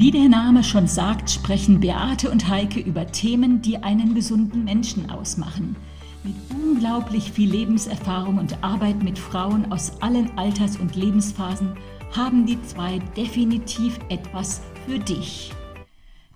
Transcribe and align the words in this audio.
Wie 0.00 0.10
der 0.10 0.30
Name 0.30 0.64
schon 0.64 0.86
sagt, 0.86 1.30
sprechen 1.30 1.80
Beate 1.80 2.30
und 2.30 2.48
Heike 2.48 2.80
über 2.80 3.12
Themen, 3.12 3.60
die 3.60 3.82
einen 3.82 4.14
gesunden 4.14 4.64
Menschen 4.64 5.10
ausmachen. 5.10 5.76
Mit 6.24 6.36
unglaublich 6.48 7.32
viel 7.32 7.50
Lebenserfahrung 7.50 8.38
und 8.38 8.64
Arbeit 8.64 9.02
mit 9.02 9.18
Frauen 9.18 9.70
aus 9.70 10.00
allen 10.00 10.38
Alters- 10.38 10.78
und 10.78 10.96
Lebensphasen 10.96 11.74
haben 12.16 12.46
die 12.46 12.58
zwei 12.62 13.00
definitiv 13.14 13.98
etwas 14.08 14.62
für 14.86 14.98
dich. 14.98 15.52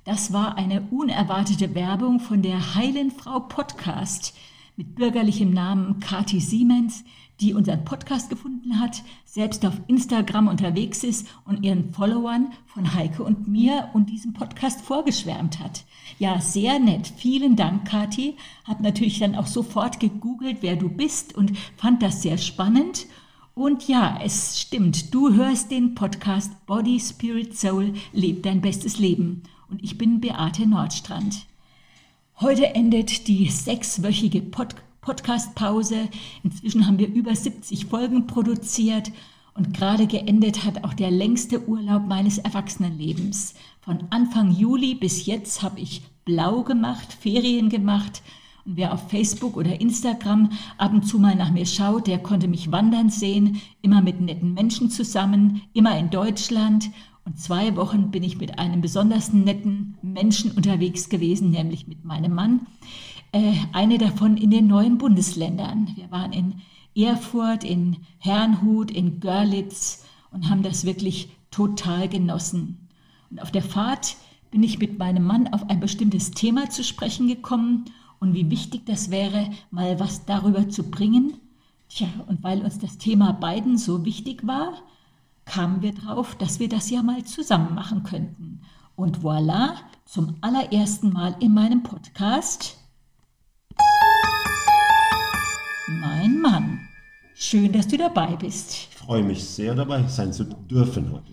Das 0.05 0.30
war 0.34 0.59
eine 0.59 0.83
unerwartete 0.91 1.74
Werbung 1.74 2.20
von 2.20 2.42
der 2.42 2.74
Heilen 2.74 3.10
Frau 3.10 3.41
Podcast 3.41 4.34
mit 4.77 4.95
bürgerlichem 4.95 5.51
Namen 5.51 6.01
Kati 6.01 6.38
Siemens, 6.38 7.02
die 7.41 7.55
unseren 7.55 7.84
Podcast 7.84 8.30
gefunden 8.30 8.79
hat, 8.80 9.02
selbst 9.24 9.66
auf 9.66 9.75
Instagram 9.88 10.48
unterwegs 10.48 11.02
ist 11.02 11.27
und 11.45 11.65
ihren 11.65 11.92
Followern 11.92 12.52
von 12.66 12.95
Heike 12.95 13.23
und 13.25 13.48
mir 13.48 13.91
und 13.92 14.09
diesem 14.11 14.33
Podcast 14.33 14.80
vorgeschwärmt 14.83 15.59
hat. 15.59 15.84
Ja, 16.19 16.41
sehr 16.41 16.78
nett. 16.78 17.12
Vielen 17.16 17.56
Dank, 17.56 17.87
Kathi. 17.87 18.37
Hab 18.65 18.80
natürlich 18.80 19.19
dann 19.19 19.34
auch 19.34 19.48
sofort 19.48 19.98
gegoogelt, 19.98 20.59
wer 20.61 20.77
du 20.77 20.89
bist 20.89 21.34
und 21.34 21.52
fand 21.77 22.02
das 22.02 22.23
sehr 22.23 22.39
spannend. 22.39 23.06
Und 23.55 23.89
ja, 23.89 24.19
es 24.23 24.61
stimmt. 24.61 25.14
Du 25.14 25.33
hörst 25.33 25.70
den 25.70 25.95
Podcast 25.95 26.66
Body, 26.66 27.01
Spirit, 27.01 27.56
Soul, 27.56 27.95
Leb 28.12 28.42
dein 28.42 28.61
bestes 28.61 28.98
Leben. 28.98 29.42
Und 29.69 29.83
ich 29.83 29.98
bin 29.98 30.20
Beate 30.20 30.66
Nordstrand. 30.66 31.47
Heute 32.41 32.75
endet 32.75 33.28
die 33.28 33.48
sechswöchige 33.48 34.42
Podcast 34.42 34.94
Podcast-Pause. 35.04 36.08
Inzwischen 36.42 36.86
haben 36.86 36.98
wir 36.98 37.08
über 37.08 37.36
70 37.36 37.86
Folgen 37.86 38.26
produziert 38.26 39.12
und 39.52 39.77
gerade 39.77 40.06
geendet 40.06 40.64
hat 40.64 40.83
auch 40.83 40.94
der 40.94 41.11
längste 41.11 41.69
Urlaub 41.69 42.06
meines 42.06 42.38
Erwachsenenlebens. 42.38 43.55
Von 43.83 44.05
Anfang 44.11 44.50
Juli 44.50 44.94
bis 44.94 45.27
jetzt 45.27 45.62
habe 45.62 45.78
ich 45.78 46.02
blau 46.24 46.62
gemacht, 46.62 47.12
Ferien 47.12 47.69
gemacht. 47.69 48.22
Und 48.64 48.78
wer 48.78 48.94
auf 48.94 49.11
Facebook 49.11 49.58
oder 49.58 49.78
Instagram 49.78 50.50
ab 50.78 50.94
und 50.94 51.06
zu 51.06 51.18
mal 51.18 51.36
nach 51.36 51.52
mir 51.52 51.66
schaut, 51.66 52.06
der 52.06 52.18
konnte 52.18 52.48
mich 52.48 52.72
wandern 52.72 53.11
sehen, 53.11 53.61
immer 53.83 54.00
mit 54.00 54.22
netten 54.22 54.55
Menschen 54.55 54.89
zusammen, 54.89 55.61
immer 55.74 55.98
in 55.98 56.08
Deutschland. 56.08 56.91
Und 57.27 57.39
zwei 57.39 57.77
Wochen 57.77 58.11
bin 58.11 58.22
ich 58.22 58.39
mit 58.39 58.58
einem 58.58 58.80
besonders 58.80 59.34
netten 59.34 59.98
Menschen 60.00 60.52
unterwegs 60.52 61.11
gewesen, 61.11 61.50
nämlich 61.50 61.86
mit 61.86 62.05
meinem 62.06 62.34
Mann 62.34 62.66
eine 63.72 63.98
davon 63.98 64.36
in 64.36 64.50
den 64.50 64.68
neuen 64.68 64.98
Bundesländern. 64.98 65.88
Wir 65.96 66.10
waren 66.10 66.32
in 66.32 66.62
Erfurt, 66.94 67.64
in 67.64 67.96
Herrnhut, 68.18 68.90
in 68.90 69.18
Görlitz 69.18 70.04
und 70.30 70.48
haben 70.48 70.62
das 70.62 70.84
wirklich 70.84 71.30
total 71.50 72.08
genossen. 72.08 72.88
Und 73.30 73.42
auf 73.42 73.50
der 73.50 73.62
Fahrt 73.62 74.16
bin 74.52 74.62
ich 74.62 74.78
mit 74.78 74.98
meinem 74.98 75.24
Mann 75.24 75.52
auf 75.52 75.68
ein 75.68 75.80
bestimmtes 75.80 76.30
Thema 76.30 76.70
zu 76.70 76.84
sprechen 76.84 77.27
gekommen 77.27 77.86
und 78.20 78.34
wie 78.34 78.50
wichtig 78.50 78.86
das 78.86 79.10
wäre, 79.10 79.50
mal 79.72 79.98
was 79.98 80.24
darüber 80.27 80.68
zu 80.68 80.84
bringen. 80.90 81.34
Tja, 81.88 82.06
und 82.28 82.42
weil 82.44 82.62
uns 82.62 82.78
das 82.78 82.98
Thema 82.98 83.32
beiden 83.32 83.78
so 83.78 84.05
wichtig 84.05 84.46
war, 84.46 84.74
kamen 85.44 85.82
wir 85.82 85.92
drauf, 85.92 86.36
dass 86.36 86.60
wir 86.60 86.68
das 86.68 86.88
ja 86.88 87.02
mal 87.02 87.24
zusammen 87.24 87.74
machen 87.74 88.05
könnten. 88.05 88.60
Und 88.94 89.18
voilà, 89.18 89.74
zum 90.05 90.36
allerersten 90.40 91.12
Mal 91.12 91.34
in 91.40 91.52
meinem 91.52 91.82
Podcast 91.82 92.78
mein 95.88 96.40
Mann. 96.40 96.88
Schön, 97.34 97.72
dass 97.72 97.88
du 97.88 97.96
dabei 97.96 98.36
bist. 98.36 98.88
Ich 98.90 98.96
freue 98.96 99.22
mich 99.22 99.44
sehr, 99.44 99.74
dabei 99.74 100.06
sein 100.06 100.32
zu 100.32 100.44
dürfen 100.44 101.12
heute. 101.12 101.32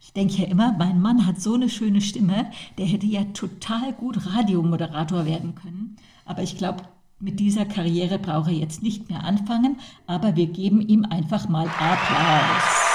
Ich 0.00 0.12
denke 0.12 0.42
ja 0.42 0.48
immer, 0.48 0.72
mein 0.72 1.00
Mann 1.00 1.26
hat 1.26 1.40
so 1.40 1.54
eine 1.54 1.68
schöne 1.68 2.00
Stimme, 2.00 2.50
der 2.78 2.86
hätte 2.86 3.06
ja 3.06 3.24
total 3.32 3.92
gut 3.92 4.26
Radiomoderator 4.26 5.26
werden 5.26 5.54
können. 5.54 5.96
Aber 6.24 6.42
ich 6.42 6.58
glaube, 6.58 6.82
mit 7.18 7.38
dieser 7.40 7.64
Karriere 7.64 8.18
brauche 8.18 8.50
er 8.50 8.56
jetzt 8.56 8.82
nicht 8.82 9.08
mehr 9.08 9.24
anfangen, 9.24 9.78
aber 10.06 10.36
wir 10.36 10.46
geben 10.46 10.80
ihm 10.80 11.04
einfach 11.04 11.48
mal 11.48 11.66
Applaus. 11.66 12.92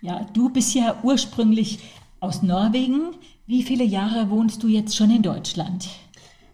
Ja, 0.00 0.24
du 0.32 0.48
bist 0.50 0.74
ja 0.74 0.96
ursprünglich 1.02 1.80
aus 2.20 2.42
Norwegen. 2.42 3.14
Wie 3.48 3.62
viele 3.62 3.84
Jahre 3.84 4.28
wohnst 4.28 4.62
du 4.62 4.68
jetzt 4.68 4.94
schon 4.94 5.10
in 5.10 5.22
Deutschland? 5.22 5.88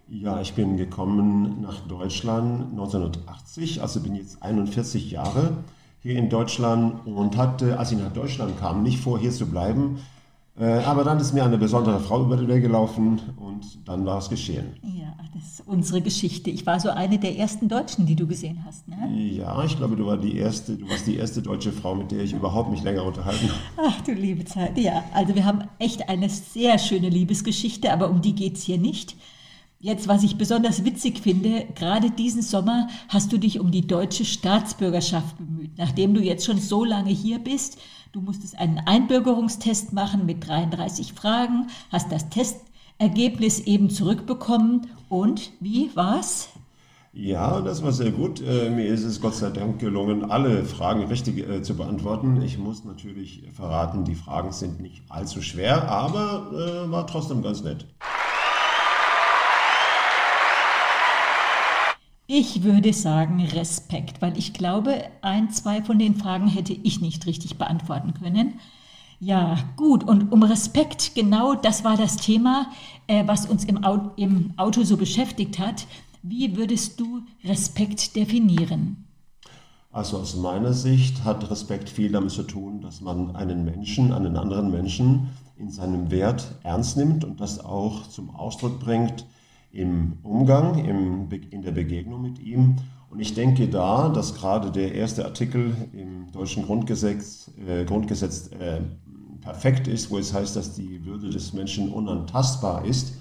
Ja, 0.07 0.39
ich 0.39 0.53
bin 0.53 0.77
gekommen 0.77 1.59
nach 1.59 1.81
Deutschland 1.81 2.71
1980, 2.71 3.81
also 3.81 3.99
bin 3.99 4.15
jetzt 4.15 4.41
41 4.41 5.11
Jahre 5.11 5.57
hier 6.01 6.17
in 6.17 6.29
Deutschland 6.29 7.05
und 7.05 7.35
hatte, 7.35 7.77
als 7.77 7.91
ich 7.91 7.97
nach 7.97 8.13
Deutschland 8.13 8.57
kam, 8.61 8.81
nicht 8.81 8.97
vor, 8.97 9.19
hier 9.19 9.31
zu 9.31 9.45
bleiben. 9.45 9.99
Äh, 10.57 10.63
aber 10.85 11.03
dann 11.03 11.19
ist 11.19 11.33
mir 11.33 11.43
eine 11.43 11.57
besondere 11.57 11.99
Frau 11.99 12.23
über 12.23 12.37
den 12.37 12.47
Weg 12.47 12.61
gelaufen 12.61 13.19
und 13.37 13.87
dann 13.87 14.05
war 14.05 14.19
es 14.19 14.29
geschehen. 14.29 14.67
Ja, 14.83 15.13
das 15.33 15.43
ist 15.43 15.67
unsere 15.67 16.01
Geschichte. 16.01 16.49
Ich 16.49 16.65
war 16.65 16.79
so 16.79 16.89
eine 16.89 17.19
der 17.19 17.37
ersten 17.37 17.67
Deutschen, 17.67 18.05
die 18.05 18.15
du 18.15 18.25
gesehen 18.25 18.63
hast, 18.65 18.87
ne? 18.87 18.95
Ja, 19.13 19.61
ich 19.65 19.75
glaube, 19.75 19.97
du, 19.97 20.05
war 20.05 20.17
die 20.17 20.37
erste, 20.37 20.77
du 20.77 20.89
warst 20.89 21.07
die 21.07 21.17
erste 21.17 21.41
deutsche 21.41 21.73
Frau, 21.73 21.93
mit 21.93 22.11
der 22.11 22.23
ich 22.23 22.31
überhaupt 22.31 22.71
mich 22.71 22.83
länger 22.83 23.03
unterhalten 23.03 23.49
habe. 23.49 23.89
Ach 23.89 24.01
du 24.01 24.13
liebe 24.13 24.45
Zeit. 24.45 24.77
Ja, 24.77 25.03
also 25.13 25.35
wir 25.35 25.43
haben 25.43 25.63
echt 25.77 26.07
eine 26.07 26.29
sehr 26.29 26.79
schöne 26.79 27.09
Liebesgeschichte, 27.09 27.91
aber 27.91 28.09
um 28.09 28.21
die 28.21 28.33
geht 28.33 28.55
es 28.55 28.63
hier 28.63 28.77
nicht. 28.77 29.17
Jetzt, 29.81 30.07
was 30.07 30.23
ich 30.23 30.37
besonders 30.37 30.85
witzig 30.85 31.19
finde, 31.19 31.65
gerade 31.75 32.09
diesen 32.09 32.41
Sommer 32.41 32.87
hast 33.09 33.33
du 33.33 33.37
dich 33.37 33.59
um 33.59 33.71
die 33.71 33.85
deutsche 33.85 34.23
Staatsbürgerschaft 34.23 35.37
bemüht. 35.37 35.77
Nachdem 35.77 36.13
du 36.13 36.21
jetzt 36.21 36.45
schon 36.45 36.59
so 36.59 36.85
lange 36.85 37.11
hier 37.11 37.39
bist, 37.39 37.77
du 38.15 38.21
musstest 38.21 38.57
einen 38.57 38.79
Einbürgerungstest 38.79 39.91
machen 39.91 40.25
mit 40.25 40.47
33 40.47 41.13
Fragen, 41.13 41.67
hast 41.91 42.11
das 42.13 42.29
Testergebnis 42.29 43.59
eben 43.59 43.89
zurückbekommen 43.89 44.87
und 45.09 45.51
wie 45.59 45.93
war's? 45.95 46.49
Ja, 47.11 47.61
das 47.61 47.83
war 47.83 47.91
sehr 47.91 48.11
gut. 48.11 48.41
Äh, 48.41 48.69
mir 48.69 48.87
ist 48.87 49.03
es 49.03 49.21
Gott 49.21 49.35
sei 49.35 49.49
Dank 49.49 49.79
gelungen, 49.79 50.31
alle 50.31 50.63
Fragen 50.63 51.03
richtig 51.05 51.47
äh, 51.47 51.61
zu 51.61 51.75
beantworten. 51.75 52.41
Ich 52.41 52.57
muss 52.57 52.83
natürlich 52.83 53.43
verraten, 53.53 54.03
die 54.05 54.15
Fragen 54.15 54.51
sind 54.51 54.81
nicht 54.81 55.03
allzu 55.09 55.41
schwer, 55.41 55.89
aber 55.89 56.51
äh, 56.53 56.91
war 56.91 57.07
trotzdem 57.07 57.41
ganz 57.41 57.63
nett. 57.63 57.85
Ich 62.27 62.63
würde 62.63 62.91
sagen 62.91 63.45
Respekt, 63.45 64.19
weil 64.21 64.35
ich 64.35 64.53
glaube, 64.53 65.03
ein, 65.21 65.51
zwei 65.51 65.83
von 65.83 65.99
den 65.99 66.15
Fragen 66.15 66.47
hätte 66.47 66.73
ich 66.73 66.99
nicht 66.99 67.27
richtig 67.27 67.57
beantworten 67.57 68.15
können. 68.15 68.59
Ja, 69.19 69.57
gut. 69.77 70.03
Und 70.03 70.31
um 70.31 70.41
Respekt, 70.41 71.13
genau 71.13 71.53
das 71.53 71.83
war 71.83 71.97
das 71.97 72.17
Thema, 72.17 72.71
äh, 73.05 73.23
was 73.27 73.45
uns 73.45 73.63
im 73.65 73.83
Auto, 73.83 74.11
im 74.15 74.53
Auto 74.57 74.83
so 74.83 74.97
beschäftigt 74.97 75.59
hat. 75.59 75.85
Wie 76.23 76.57
würdest 76.57 76.99
du 76.99 77.21
Respekt 77.43 78.15
definieren? 78.15 79.05
Also 79.91 80.17
aus 80.17 80.35
meiner 80.35 80.73
Sicht 80.73 81.23
hat 81.23 81.49
Respekt 81.51 81.89
viel 81.89 82.11
damit 82.11 82.31
zu 82.31 82.43
tun, 82.43 82.81
dass 82.81 83.01
man 83.01 83.35
einen 83.35 83.63
Menschen, 83.63 84.11
einen 84.11 84.35
anderen 84.35 84.71
Menschen 84.71 85.29
in 85.57 85.69
seinem 85.69 86.09
Wert 86.09 86.55
ernst 86.63 86.97
nimmt 86.97 87.23
und 87.23 87.39
das 87.39 87.63
auch 87.63 88.07
zum 88.07 88.35
Ausdruck 88.35 88.79
bringt, 88.79 89.25
im 89.75 90.13
Umgang, 90.23 90.77
im, 90.85 91.29
in 91.51 91.61
der 91.61 91.71
Begegnung 91.71 92.21
mit 92.21 92.39
ihm. 92.39 92.77
Und 93.09 93.19
ich 93.19 93.33
denke 93.33 93.67
da, 93.67 94.09
dass 94.09 94.35
gerade 94.35 94.71
der 94.71 94.95
erste 94.95 95.25
Artikel 95.25 95.75
im 95.93 96.31
deutschen 96.31 96.63
Grundgesetz, 96.63 97.51
äh, 97.67 97.85
Grundgesetz 97.85 98.49
äh, 98.59 98.81
perfekt 99.41 99.87
ist, 99.87 100.09
wo 100.09 100.17
es 100.17 100.33
heißt, 100.33 100.55
dass 100.55 100.73
die 100.73 101.05
Würde 101.05 101.29
des 101.29 101.53
Menschen 101.53 101.91
unantastbar 101.91 102.85
ist. 102.85 103.13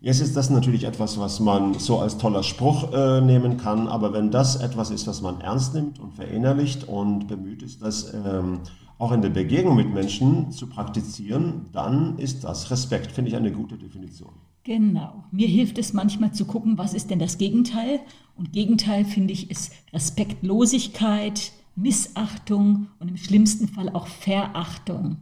Jetzt 0.00 0.20
ist 0.20 0.34
das 0.34 0.48
natürlich 0.48 0.84
etwas, 0.84 1.18
was 1.18 1.40
man 1.40 1.74
so 1.74 1.98
als 1.98 2.16
toller 2.16 2.42
Spruch 2.42 2.92
äh, 2.92 3.20
nehmen 3.20 3.58
kann, 3.58 3.86
aber 3.86 4.14
wenn 4.14 4.30
das 4.30 4.56
etwas 4.56 4.90
ist, 4.90 5.06
was 5.06 5.20
man 5.20 5.42
ernst 5.42 5.74
nimmt 5.74 6.00
und 6.00 6.14
verinnerlicht 6.14 6.88
und 6.88 7.26
bemüht 7.26 7.62
ist, 7.62 7.82
das 7.82 8.14
ähm, 8.14 8.60
auch 8.96 9.12
in 9.12 9.20
der 9.20 9.28
Begegnung 9.28 9.76
mit 9.76 9.92
Menschen 9.92 10.52
zu 10.52 10.68
praktizieren, 10.68 11.66
dann 11.72 12.18
ist 12.18 12.44
das 12.44 12.70
Respekt, 12.70 13.12
finde 13.12 13.30
ich 13.30 13.36
eine 13.36 13.52
gute 13.52 13.76
Definition. 13.76 14.32
Genau. 14.64 15.24
Mir 15.30 15.48
hilft 15.48 15.78
es 15.78 15.92
manchmal 15.92 16.32
zu 16.32 16.44
gucken, 16.44 16.76
was 16.76 16.92
ist 16.92 17.10
denn 17.10 17.18
das 17.18 17.38
Gegenteil? 17.38 18.00
Und 18.36 18.52
Gegenteil, 18.52 19.04
finde 19.04 19.32
ich, 19.32 19.50
ist 19.50 19.72
Respektlosigkeit, 19.92 21.52
Missachtung 21.76 22.88
und 22.98 23.08
im 23.08 23.16
schlimmsten 23.16 23.68
Fall 23.68 23.88
auch 23.88 24.06
Verachtung. 24.06 25.16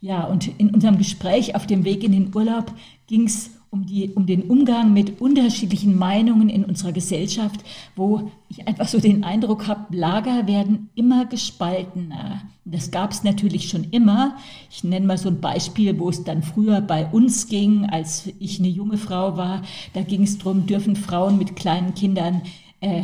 Ja, 0.00 0.24
und 0.24 0.48
in 0.58 0.70
unserem 0.70 0.98
Gespräch 0.98 1.54
auf 1.54 1.66
dem 1.66 1.84
Weg 1.84 2.04
in 2.04 2.12
den 2.12 2.34
Urlaub 2.34 2.72
ging 3.06 3.24
es 3.24 3.50
um, 3.70 3.86
die, 3.86 4.10
um 4.10 4.26
den 4.26 4.44
Umgang 4.44 4.92
mit 4.92 5.20
unterschiedlichen 5.20 5.96
Meinungen 5.96 6.48
in 6.48 6.64
unserer 6.64 6.92
Gesellschaft, 6.92 7.60
wo 7.96 8.30
ich 8.48 8.66
einfach 8.66 8.88
so 8.88 8.98
den 8.98 9.24
Eindruck 9.24 9.66
habe, 9.66 9.96
Lager 9.96 10.46
werden 10.46 10.90
immer 10.94 11.26
gespaltener. 11.26 12.42
Das 12.64 12.90
gab 12.90 13.12
es 13.12 13.24
natürlich 13.24 13.68
schon 13.68 13.84
immer. 13.84 14.36
Ich 14.70 14.84
nenne 14.84 15.06
mal 15.06 15.18
so 15.18 15.28
ein 15.28 15.40
Beispiel, 15.40 15.98
wo 15.98 16.08
es 16.08 16.24
dann 16.24 16.42
früher 16.42 16.80
bei 16.80 17.06
uns 17.06 17.48
ging, 17.48 17.86
als 17.86 18.28
ich 18.38 18.58
eine 18.58 18.68
junge 18.68 18.98
Frau 18.98 19.36
war. 19.36 19.62
Da 19.94 20.02
ging 20.02 20.22
es 20.22 20.38
darum, 20.38 20.66
dürfen 20.66 20.96
Frauen 20.96 21.38
mit 21.38 21.56
kleinen 21.56 21.94
Kindern 21.94 22.42
äh, 22.80 23.02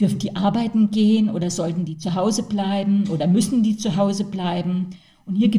dürfen 0.00 0.18
die 0.18 0.36
arbeiten 0.36 0.90
gehen 0.90 1.30
oder 1.30 1.50
sollten 1.50 1.84
die 1.84 1.98
zu 1.98 2.14
Hause 2.14 2.44
bleiben 2.44 3.08
oder 3.10 3.26
müssen 3.26 3.62
die 3.62 3.76
zu 3.76 3.96
Hause 3.96 4.24
bleiben? 4.24 4.90
Und 5.26 5.34
hier 5.34 5.50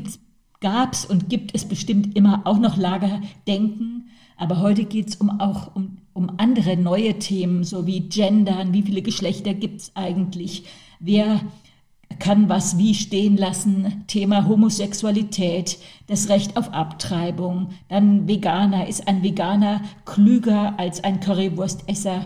gab 0.62 0.94
es 0.94 1.06
und 1.06 1.30
gibt 1.30 1.54
es 1.54 1.66
bestimmt 1.66 2.16
immer 2.16 2.42
auch 2.45 2.60
noch 2.60 2.78
Lagerdenken. 2.78 4.10
Aber 4.40 4.62
heute 4.62 4.86
geht 4.86 5.10
es 5.10 5.16
um, 5.18 5.42
auch 5.42 5.76
um, 5.76 5.98
um 6.14 6.32
andere 6.38 6.78
neue 6.78 7.20
Themen, 7.20 7.66
so 7.66 7.86
wie 7.86 8.00
Gendern, 8.00 8.74
wie 8.74 8.84
viele 8.84 9.02
Geschlechter 9.02 9.54
gibt 9.54 9.82
es 9.82 9.92
eigentlich, 9.96 10.64
wer 11.02 11.42
kann 12.20 12.48
was 12.48 12.78
wie 12.78 12.96
stehen 12.96 13.36
lassen. 13.36 14.06
Thema 14.08 14.48
Homosexualität, 14.48 15.78
das 16.08 16.30
Recht 16.30 16.56
auf 16.56 16.74
Abtreibung, 16.74 17.72
dann 17.90 18.30
Veganer. 18.30 18.88
Ist 18.88 19.10
ein 19.10 19.24
Veganer 19.24 19.82
klüger 20.06 20.80
als 20.80 21.04
ein 21.04 21.20
Currywurstesser? 21.20 22.26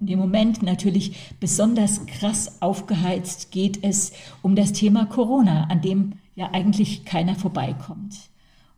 Und 0.00 0.10
im 0.10 0.18
Moment 0.18 0.62
natürlich 0.62 1.36
besonders 1.38 2.06
krass 2.06 2.60
aufgeheizt 2.60 3.52
geht 3.52 3.84
es 3.84 4.12
um 4.42 4.56
das 4.56 4.72
Thema 4.72 5.06
Corona, 5.06 5.68
an 5.70 5.80
dem 5.80 6.14
ja 6.34 6.50
eigentlich 6.52 7.04
keiner 7.04 7.36
vorbeikommt. 7.36 8.29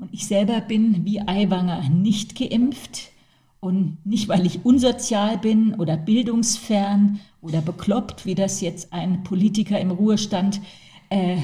Und 0.03 0.13
ich 0.13 0.27
selber 0.27 0.61
bin 0.61 1.05
wie 1.05 1.21
Aiwanger 1.21 1.89
nicht 1.89 2.35
geimpft. 2.37 3.13
Und 3.61 3.99
nicht, 4.05 4.27
weil 4.27 4.45
ich 4.45 4.65
unsozial 4.65 5.39
bin 5.39 5.75
oder 5.77 5.97
bildungsfern 5.97 7.21
oder 7.41 7.61
bekloppt, 7.61 8.27
wie 8.27 8.35
das 8.35 8.61
jetzt 8.61 8.93
ein 8.93 9.23
Politiker 9.23 9.79
im 9.79 9.93
Ruhestand 9.93 10.61
äh, 11.09 11.37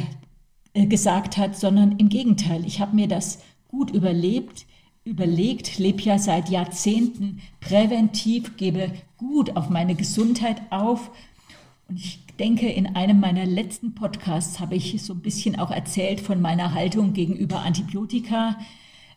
äh, 0.74 0.86
gesagt 0.86 1.36
hat, 1.36 1.56
sondern 1.56 1.98
im 1.98 2.08
Gegenteil. 2.08 2.66
Ich 2.66 2.80
habe 2.80 2.96
mir 2.96 3.06
das 3.06 3.38
gut 3.68 3.92
überlebt, 3.92 4.66
überlegt, 5.04 5.78
lebe 5.78 6.02
ja 6.02 6.18
seit 6.18 6.48
Jahrzehnten 6.48 7.40
präventiv, 7.60 8.56
gebe 8.56 8.90
gut 9.18 9.56
auf 9.56 9.70
meine 9.70 9.94
Gesundheit 9.94 10.60
auf. 10.70 11.12
Und 11.88 11.96
ich 11.96 12.24
denke, 12.38 12.68
in 12.68 12.94
einem 12.94 13.18
meiner 13.18 13.46
letzten 13.46 13.94
Podcasts 13.94 14.60
habe 14.60 14.76
ich 14.76 15.02
so 15.02 15.14
ein 15.14 15.20
bisschen 15.20 15.58
auch 15.58 15.70
erzählt 15.70 16.20
von 16.20 16.40
meiner 16.40 16.74
Haltung 16.74 17.12
gegenüber 17.12 17.60
Antibiotika 17.60 18.56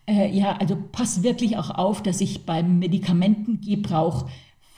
äh, 0.07 0.29
ja, 0.35 0.57
also 0.57 0.77
pass 0.91 1.23
wirklich 1.23 1.57
auch 1.57 1.69
auf, 1.69 2.03
dass 2.03 2.21
ich 2.21 2.45
beim 2.45 2.79
Medikamentengebrauch 2.79 4.29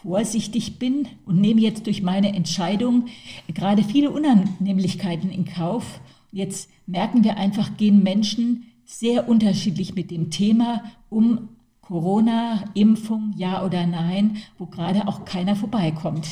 vorsichtig 0.02 0.80
bin 0.80 1.08
und 1.26 1.40
nehme 1.40 1.62
jetzt 1.62 1.88
durch 1.88 2.02
meine 2.02 2.36
Entscheidung 2.36 3.06
gerade 3.54 3.84
viele 3.84 4.12
Unannehmlichkeiten 4.12 5.32
in 5.32 5.46
Kauf. 5.46 6.02
Jetzt 6.32 6.70
merken 6.88 7.24
wir 7.24 7.38
einfach, 7.38 7.78
gehen 7.78 8.04
Menschen 8.04 8.66
sehr 8.86 9.30
unterschiedlich 9.30 9.96
mit 9.96 10.12
dem 10.12 10.30
Thema 10.30 10.84
um 11.10 11.50
Corona, 11.82 12.66
Impfung, 12.74 13.34
ja 13.38 13.64
oder 13.66 13.86
nein, 13.86 14.38
wo 14.58 14.66
gerade 14.66 15.08
auch 15.08 15.26
keiner 15.26 15.56
vorbeikommt. 15.56 16.28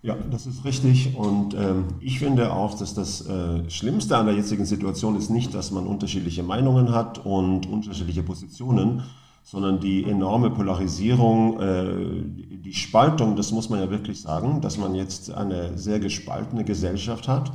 Ja, 0.00 0.16
das 0.30 0.46
ist 0.46 0.64
richtig. 0.64 1.16
Und 1.16 1.54
ähm, 1.54 1.86
ich 2.00 2.20
finde 2.20 2.52
auch, 2.52 2.78
dass 2.78 2.94
das 2.94 3.26
äh, 3.26 3.68
Schlimmste 3.68 4.16
an 4.16 4.26
der 4.26 4.36
jetzigen 4.36 4.64
Situation 4.64 5.16
ist 5.16 5.28
nicht, 5.28 5.54
dass 5.54 5.72
man 5.72 5.86
unterschiedliche 5.86 6.44
Meinungen 6.44 6.92
hat 6.92 7.24
und 7.26 7.66
unterschiedliche 7.66 8.22
Positionen, 8.22 9.02
sondern 9.42 9.80
die 9.80 10.04
enorme 10.04 10.50
Polarisierung, 10.50 11.60
äh, 11.60 12.58
die 12.58 12.74
Spaltung, 12.74 13.34
das 13.34 13.50
muss 13.50 13.70
man 13.70 13.80
ja 13.80 13.90
wirklich 13.90 14.20
sagen, 14.20 14.60
dass 14.60 14.78
man 14.78 14.94
jetzt 14.94 15.32
eine 15.32 15.76
sehr 15.76 15.98
gespaltene 15.98 16.64
Gesellschaft 16.64 17.26
hat. 17.26 17.50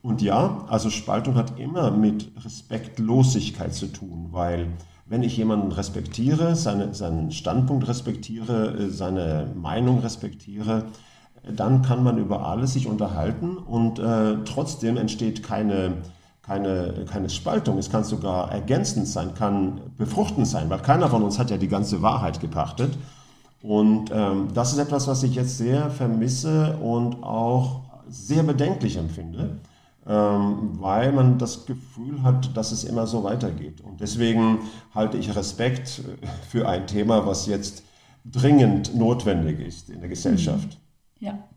Und 0.00 0.22
ja, 0.22 0.64
also 0.68 0.88
Spaltung 0.88 1.34
hat 1.34 1.58
immer 1.60 1.90
mit 1.90 2.32
Respektlosigkeit 2.42 3.74
zu 3.74 3.88
tun, 3.88 4.28
weil 4.30 4.68
wenn 5.04 5.22
ich 5.22 5.36
jemanden 5.36 5.72
respektiere, 5.72 6.56
seine, 6.56 6.94
seinen 6.94 7.32
Standpunkt 7.32 7.86
respektiere, 7.86 8.78
äh, 8.78 8.88
seine 8.88 9.52
Meinung 9.54 9.98
respektiere, 9.98 10.86
dann 11.44 11.82
kann 11.82 12.04
man 12.04 12.18
über 12.18 12.46
alles 12.46 12.74
sich 12.74 12.86
unterhalten 12.86 13.56
und 13.56 13.98
äh, 13.98 14.36
trotzdem 14.44 14.96
entsteht 14.96 15.42
keine, 15.42 16.02
keine, 16.42 17.04
keine 17.10 17.30
Spaltung. 17.30 17.78
Es 17.78 17.90
kann 17.90 18.04
sogar 18.04 18.52
ergänzend 18.52 19.08
sein, 19.08 19.34
kann 19.34 19.80
befruchtend 19.98 20.46
sein, 20.46 20.70
weil 20.70 20.78
keiner 20.78 21.08
von 21.08 21.22
uns 21.22 21.38
hat 21.38 21.50
ja 21.50 21.56
die 21.56 21.68
ganze 21.68 22.00
Wahrheit 22.00 22.40
gepachtet. 22.40 22.96
Und 23.60 24.10
ähm, 24.12 24.48
das 24.54 24.72
ist 24.72 24.78
etwas, 24.78 25.06
was 25.08 25.22
ich 25.22 25.34
jetzt 25.34 25.58
sehr 25.58 25.90
vermisse 25.90 26.76
und 26.78 27.22
auch 27.22 27.80
sehr 28.08 28.42
bedenklich 28.42 28.96
empfinde, 28.96 29.58
ähm, 30.06 30.80
weil 30.80 31.12
man 31.12 31.38
das 31.38 31.66
Gefühl 31.66 32.22
hat, 32.22 32.56
dass 32.56 32.72
es 32.72 32.84
immer 32.84 33.06
so 33.06 33.22
weitergeht. 33.24 33.80
Und 33.80 34.00
deswegen 34.00 34.58
halte 34.94 35.16
ich 35.16 35.34
Respekt 35.34 36.02
für 36.48 36.68
ein 36.68 36.86
Thema, 36.86 37.26
was 37.26 37.46
jetzt 37.46 37.84
dringend 38.24 38.94
notwendig 38.94 39.60
ist 39.60 39.90
in 39.90 40.00
der 40.00 40.08
Gesellschaft. 40.08 40.78
Ja. 41.22 41.48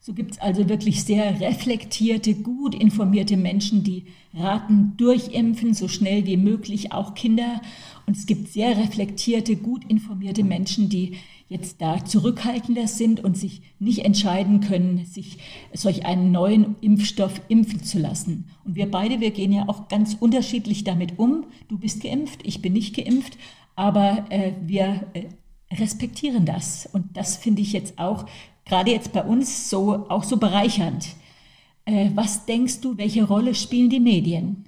So 0.00 0.12
gibt 0.12 0.32
es 0.32 0.38
also 0.38 0.68
wirklich 0.68 1.02
sehr 1.02 1.40
reflektierte, 1.40 2.34
gut 2.34 2.74
informierte 2.74 3.36
Menschen, 3.36 3.82
die 3.82 4.04
raten, 4.32 4.94
durchimpfen, 4.96 5.74
so 5.74 5.88
schnell 5.88 6.24
wie 6.26 6.36
möglich, 6.36 6.92
auch 6.92 7.14
Kinder. 7.14 7.60
Und 8.06 8.16
es 8.16 8.26
gibt 8.26 8.48
sehr 8.48 8.76
reflektierte, 8.76 9.56
gut 9.56 9.84
informierte 9.88 10.44
Menschen, 10.44 10.88
die 10.88 11.16
jetzt 11.48 11.80
da 11.80 12.04
zurückhaltender 12.04 12.86
sind 12.86 13.24
und 13.24 13.36
sich 13.36 13.62
nicht 13.78 14.04
entscheiden 14.04 14.60
können, 14.60 15.06
sich 15.06 15.38
solch 15.72 16.04
einen 16.04 16.30
neuen 16.30 16.76
Impfstoff 16.82 17.40
impfen 17.48 17.82
zu 17.82 17.98
lassen. 17.98 18.50
Und 18.64 18.76
wir 18.76 18.90
beide, 18.90 19.20
wir 19.20 19.30
gehen 19.30 19.52
ja 19.52 19.68
auch 19.68 19.88
ganz 19.88 20.14
unterschiedlich 20.14 20.84
damit 20.84 21.18
um. 21.18 21.46
Du 21.68 21.78
bist 21.78 22.02
geimpft, 22.02 22.40
ich 22.44 22.60
bin 22.60 22.74
nicht 22.74 22.94
geimpft, 22.94 23.38
aber 23.74 24.26
äh, 24.28 24.52
wir 24.60 25.06
äh, 25.14 25.24
respektieren 25.74 26.46
das. 26.46 26.88
Und 26.92 27.16
das 27.16 27.36
finde 27.36 27.62
ich 27.62 27.72
jetzt 27.72 27.98
auch 27.98 28.26
gerade 28.68 28.90
jetzt 28.90 29.12
bei 29.12 29.22
uns 29.22 29.70
so 29.70 30.06
auch 30.08 30.24
so 30.24 30.36
bereichernd. 30.36 31.08
Äh, 31.84 32.10
was 32.14 32.44
denkst 32.44 32.80
du, 32.80 32.96
welche 32.98 33.24
Rolle 33.24 33.54
spielen 33.54 33.90
die 33.90 34.00
Medien? 34.00 34.64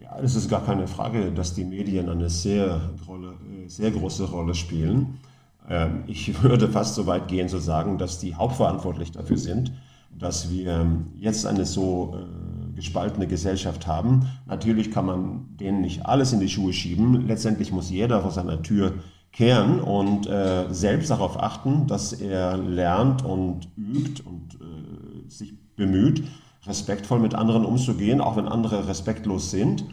Ja, 0.00 0.18
es 0.20 0.34
ist 0.34 0.48
gar 0.48 0.64
keine 0.64 0.88
Frage, 0.88 1.30
dass 1.30 1.54
die 1.54 1.64
Medien 1.64 2.08
eine 2.08 2.28
sehr, 2.28 2.90
Rolle, 3.06 3.28
äh, 3.28 3.68
sehr 3.68 3.92
große 3.92 4.28
Rolle 4.28 4.54
spielen. 4.54 5.20
Ähm, 5.68 6.04
ich 6.08 6.42
würde 6.42 6.68
fast 6.68 6.96
so 6.96 7.06
weit 7.06 7.28
gehen 7.28 7.48
zu 7.48 7.58
sagen, 7.58 7.98
dass 7.98 8.18
die 8.18 8.34
hauptverantwortlich 8.34 9.12
dafür 9.12 9.38
sind, 9.38 9.72
dass 10.18 10.50
wir 10.50 10.86
jetzt 11.18 11.46
eine 11.46 11.64
so 11.64 12.16
äh, 12.16 12.74
gespaltene 12.74 13.26
Gesellschaft 13.26 13.86
haben. 13.86 14.26
Natürlich 14.46 14.90
kann 14.90 15.06
man 15.06 15.46
denen 15.60 15.80
nicht 15.80 16.06
alles 16.06 16.32
in 16.32 16.40
die 16.40 16.48
Schuhe 16.48 16.72
schieben. 16.72 17.26
Letztendlich 17.26 17.70
muss 17.70 17.90
jeder 17.90 18.20
vor 18.22 18.32
seiner 18.32 18.62
Tür 18.62 18.94
kehren 19.32 19.80
und 19.80 20.26
äh, 20.26 20.66
selbst 20.70 21.10
darauf 21.10 21.42
achten, 21.42 21.86
dass 21.86 22.12
er 22.12 22.58
lernt 22.58 23.24
und 23.24 23.68
übt 23.76 24.22
und 24.22 24.54
äh, 24.60 25.28
sich 25.28 25.54
bemüht, 25.74 26.24
respektvoll 26.66 27.18
mit 27.18 27.34
anderen 27.34 27.64
umzugehen, 27.64 28.20
auch 28.20 28.36
wenn 28.36 28.46
andere 28.46 28.86
respektlos 28.86 29.50
sind. 29.50 29.84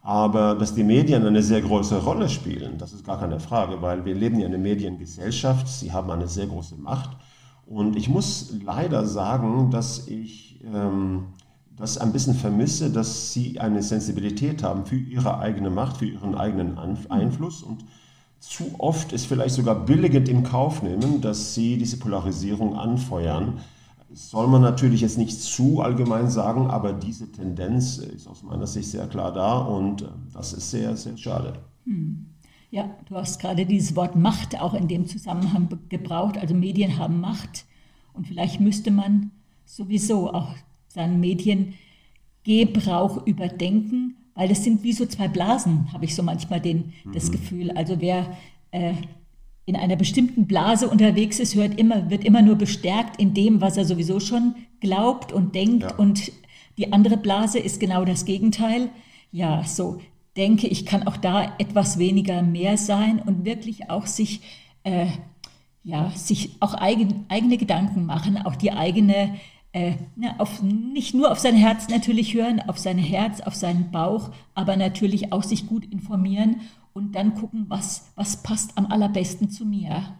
Aber 0.00 0.54
dass 0.54 0.74
die 0.74 0.84
Medien 0.84 1.26
eine 1.26 1.42
sehr 1.42 1.62
große 1.62 2.02
Rolle 2.02 2.28
spielen, 2.28 2.78
das 2.78 2.92
ist 2.92 3.04
gar 3.04 3.18
keine 3.18 3.40
Frage, 3.40 3.80
weil 3.82 4.04
wir 4.04 4.14
leben 4.14 4.38
ja 4.38 4.46
in 4.46 4.54
einer 4.54 4.62
Mediengesellschaft, 4.62 5.66
sie 5.66 5.92
haben 5.92 6.10
eine 6.10 6.28
sehr 6.28 6.46
große 6.46 6.76
Macht. 6.76 7.10
Und 7.66 7.96
ich 7.96 8.08
muss 8.08 8.54
leider 8.62 9.06
sagen, 9.06 9.70
dass 9.70 10.06
ich 10.06 10.60
ähm, 10.72 11.28
das 11.76 11.98
ein 11.98 12.12
bisschen 12.12 12.34
vermisse, 12.34 12.90
dass 12.90 13.32
sie 13.32 13.58
eine 13.58 13.82
Sensibilität 13.82 14.62
haben 14.62 14.84
für 14.84 14.96
ihre 14.96 15.38
eigene 15.38 15.70
Macht, 15.70 15.96
für 15.96 16.06
ihren 16.06 16.34
eigenen 16.34 16.78
Einfluss 17.08 17.62
und 17.62 17.84
zu 18.48 18.74
oft 18.78 19.12
es 19.12 19.24
vielleicht 19.24 19.54
sogar 19.54 19.86
billigend 19.86 20.28
im 20.28 20.42
Kauf 20.42 20.82
nehmen, 20.82 21.20
dass 21.20 21.54
sie 21.54 21.78
diese 21.78 21.98
Polarisierung 21.98 22.76
anfeuern. 22.76 23.60
Soll 24.12 24.46
man 24.46 24.62
natürlich 24.62 25.00
jetzt 25.00 25.18
nicht 25.18 25.40
zu 25.40 25.80
allgemein 25.80 26.30
sagen, 26.30 26.70
aber 26.70 26.92
diese 26.92 27.32
Tendenz 27.32 27.98
ist 27.98 28.28
aus 28.28 28.42
meiner 28.42 28.66
Sicht 28.66 28.88
sehr 28.88 29.08
klar 29.08 29.32
da 29.32 29.58
und 29.58 30.02
äh, 30.02 30.06
das 30.32 30.52
ist 30.52 30.70
sehr, 30.70 30.96
sehr 30.96 31.16
schade. 31.16 31.54
Hm. 31.84 32.26
Ja, 32.70 32.90
du 33.08 33.16
hast 33.16 33.40
gerade 33.40 33.66
dieses 33.66 33.96
Wort 33.96 34.16
Macht 34.16 34.60
auch 34.60 34.74
in 34.74 34.88
dem 34.88 35.06
Zusammenhang 35.06 35.68
gebraucht. 35.88 36.38
Also 36.38 36.54
Medien 36.54 36.98
haben 36.98 37.20
Macht 37.20 37.64
und 38.12 38.26
vielleicht 38.26 38.60
müsste 38.60 38.90
man 38.90 39.30
sowieso 39.64 40.32
auch 40.32 40.54
seinen 40.88 41.20
Mediengebrauch 41.20 43.26
überdenken 43.26 44.16
weil 44.34 44.48
das 44.48 44.64
sind 44.64 44.82
wie 44.82 44.92
so 44.92 45.06
zwei 45.06 45.28
Blasen, 45.28 45.92
habe 45.92 46.04
ich 46.04 46.14
so 46.14 46.22
manchmal 46.22 46.60
den, 46.60 46.92
das 47.12 47.28
mhm. 47.28 47.32
Gefühl. 47.32 47.70
Also 47.72 48.00
wer 48.00 48.36
äh, 48.72 48.94
in 49.66 49.76
einer 49.76 49.96
bestimmten 49.96 50.46
Blase 50.46 50.88
unterwegs 50.88 51.38
ist, 51.38 51.54
hört 51.54 51.78
immer, 51.78 52.10
wird 52.10 52.24
immer 52.24 52.42
nur 52.42 52.56
bestärkt 52.56 53.20
in 53.20 53.32
dem, 53.32 53.60
was 53.60 53.76
er 53.76 53.84
sowieso 53.84 54.20
schon 54.20 54.54
glaubt 54.80 55.32
und 55.32 55.54
denkt. 55.54 55.82
Ja. 55.82 55.94
Und 55.96 56.32
die 56.76 56.92
andere 56.92 57.16
Blase 57.16 57.58
ist 57.58 57.80
genau 57.80 58.04
das 58.04 58.24
Gegenteil. 58.24 58.90
Ja, 59.32 59.64
so 59.64 60.00
denke 60.36 60.66
ich, 60.66 60.84
kann 60.84 61.06
auch 61.06 61.16
da 61.16 61.54
etwas 61.58 61.98
weniger 61.98 62.42
mehr 62.42 62.76
sein 62.76 63.20
und 63.20 63.44
wirklich 63.44 63.88
auch 63.88 64.06
sich, 64.06 64.40
äh, 64.82 65.06
ja, 65.84 66.10
sich 66.10 66.56
auch 66.60 66.74
eigen, 66.74 67.24
eigene 67.28 67.56
Gedanken 67.56 68.04
machen, 68.04 68.38
auch 68.38 68.56
die 68.56 68.72
eigene 68.72 69.36
äh, 69.74 69.94
auf, 70.38 70.62
nicht 70.62 71.14
nur 71.14 71.32
auf 71.32 71.40
sein 71.40 71.56
Herz 71.56 71.88
natürlich 71.88 72.32
hören, 72.32 72.60
auf 72.60 72.78
sein 72.78 72.96
Herz, 72.96 73.40
auf 73.40 73.56
seinen 73.56 73.90
Bauch, 73.90 74.30
aber 74.54 74.76
natürlich 74.76 75.32
auch 75.32 75.42
sich 75.42 75.66
gut 75.66 75.84
informieren 75.84 76.60
und 76.92 77.16
dann 77.16 77.34
gucken, 77.34 77.66
was, 77.68 78.12
was 78.14 78.42
passt 78.44 78.78
am 78.78 78.86
allerbesten 78.86 79.50
zu 79.50 79.66
mir. 79.66 80.16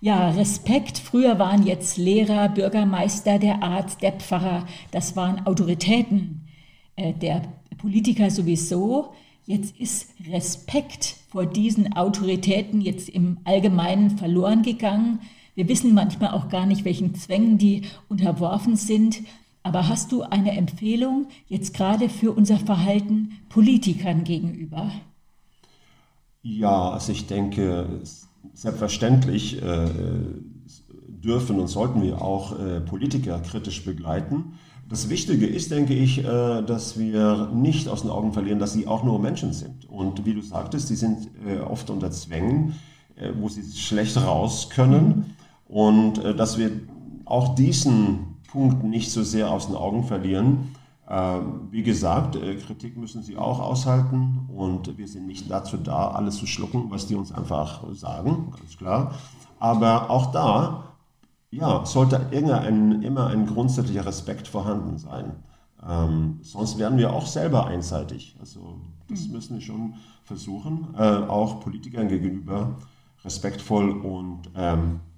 Ja, 0.00 0.30
Respekt. 0.30 0.98
Früher 0.98 1.38
waren 1.38 1.64
jetzt 1.64 1.96
Lehrer, 1.96 2.48
Bürgermeister, 2.48 3.38
der 3.38 3.62
Arzt, 3.62 4.02
der 4.02 4.14
Pfarrer. 4.14 4.66
Das 4.90 5.14
waren 5.14 5.46
Autoritäten. 5.46 6.48
Äh, 6.96 7.12
der 7.12 7.42
Politiker 7.78 8.30
sowieso. 8.30 9.12
Jetzt 9.46 9.78
ist 9.78 10.12
Respekt 10.28 11.18
vor 11.28 11.46
diesen 11.46 11.92
Autoritäten 11.92 12.80
jetzt 12.80 13.08
im 13.08 13.38
Allgemeinen 13.44 14.18
verloren 14.18 14.62
gegangen. 14.62 15.20
Wir 15.54 15.68
wissen 15.68 15.94
manchmal 15.94 16.30
auch 16.30 16.48
gar 16.48 16.66
nicht, 16.66 16.84
welchen 16.84 17.14
Zwängen 17.14 17.58
die 17.58 17.82
unterworfen 18.08 18.76
sind. 18.76 19.20
Aber 19.62 19.88
hast 19.88 20.10
du 20.10 20.22
eine 20.22 20.52
Empfehlung 20.56 21.28
jetzt 21.46 21.74
gerade 21.74 22.08
für 22.08 22.32
unser 22.32 22.58
Verhalten 22.58 23.32
Politikern 23.48 24.24
gegenüber? 24.24 24.90
Ja, 26.42 26.90
also 26.90 27.12
ich 27.12 27.26
denke, 27.26 28.00
selbstverständlich 28.54 29.62
äh, 29.62 29.88
dürfen 31.06 31.60
und 31.60 31.68
sollten 31.68 32.02
wir 32.02 32.20
auch 32.20 32.58
äh, 32.58 32.80
Politiker 32.80 33.38
kritisch 33.40 33.84
begleiten. 33.84 34.58
Das 34.88 35.08
Wichtige 35.08 35.46
ist, 35.46 35.70
denke 35.70 35.94
ich, 35.94 36.18
äh, 36.18 36.62
dass 36.62 36.98
wir 36.98 37.50
nicht 37.54 37.88
aus 37.88 38.02
den 38.02 38.10
Augen 38.10 38.32
verlieren, 38.32 38.58
dass 38.58 38.72
sie 38.72 38.86
auch 38.86 39.04
nur 39.04 39.20
Menschen 39.20 39.52
sind. 39.52 39.88
Und 39.88 40.26
wie 40.26 40.34
du 40.34 40.42
sagtest, 40.42 40.88
sie 40.88 40.96
sind 40.96 41.28
äh, 41.46 41.60
oft 41.60 41.88
unter 41.90 42.10
Zwängen, 42.10 42.74
äh, 43.14 43.30
wo 43.38 43.48
sie 43.48 43.62
schlecht 43.78 44.16
raus 44.16 44.68
können. 44.70 45.36
Und 45.72 46.18
äh, 46.18 46.36
dass 46.36 46.58
wir 46.58 46.70
auch 47.24 47.54
diesen 47.54 48.36
Punkt 48.50 48.84
nicht 48.84 49.10
so 49.10 49.22
sehr 49.22 49.50
aus 49.50 49.68
den 49.68 49.74
Augen 49.74 50.04
verlieren. 50.04 50.74
Ähm, 51.08 51.68
wie 51.70 51.82
gesagt, 51.82 52.36
äh, 52.36 52.56
Kritik 52.56 52.98
müssen 52.98 53.22
sie 53.22 53.38
auch 53.38 53.58
aushalten 53.58 54.50
und 54.54 54.98
wir 54.98 55.08
sind 55.08 55.26
nicht 55.26 55.50
dazu 55.50 55.78
da, 55.78 56.08
alles 56.10 56.36
zu 56.36 56.46
schlucken, 56.46 56.90
was 56.90 57.06
die 57.06 57.14
uns 57.14 57.32
einfach 57.32 57.84
sagen, 57.94 58.52
ganz 58.54 58.76
klar. 58.76 59.14
Aber 59.58 60.10
auch 60.10 60.30
da 60.30 60.92
ja, 61.50 61.86
sollte 61.86 62.20
ein, 62.30 63.00
immer 63.00 63.28
ein 63.28 63.46
grundsätzlicher 63.46 64.04
Respekt 64.04 64.48
vorhanden 64.48 64.98
sein. 64.98 65.32
Ähm, 65.88 66.38
sonst 66.42 66.78
werden 66.78 66.98
wir 66.98 67.14
auch 67.14 67.26
selber 67.26 67.66
einseitig. 67.66 68.36
Also 68.38 68.76
das 69.08 69.26
mhm. 69.26 69.32
müssen 69.32 69.54
wir 69.54 69.62
schon 69.62 69.94
versuchen, 70.24 70.88
äh, 70.98 71.00
auch 71.00 71.60
Politikern 71.60 72.08
gegenüber 72.08 72.76
respektvoll 73.24 73.90
und 73.90 74.50
ähm, 74.54 75.00
äh, 75.06 75.11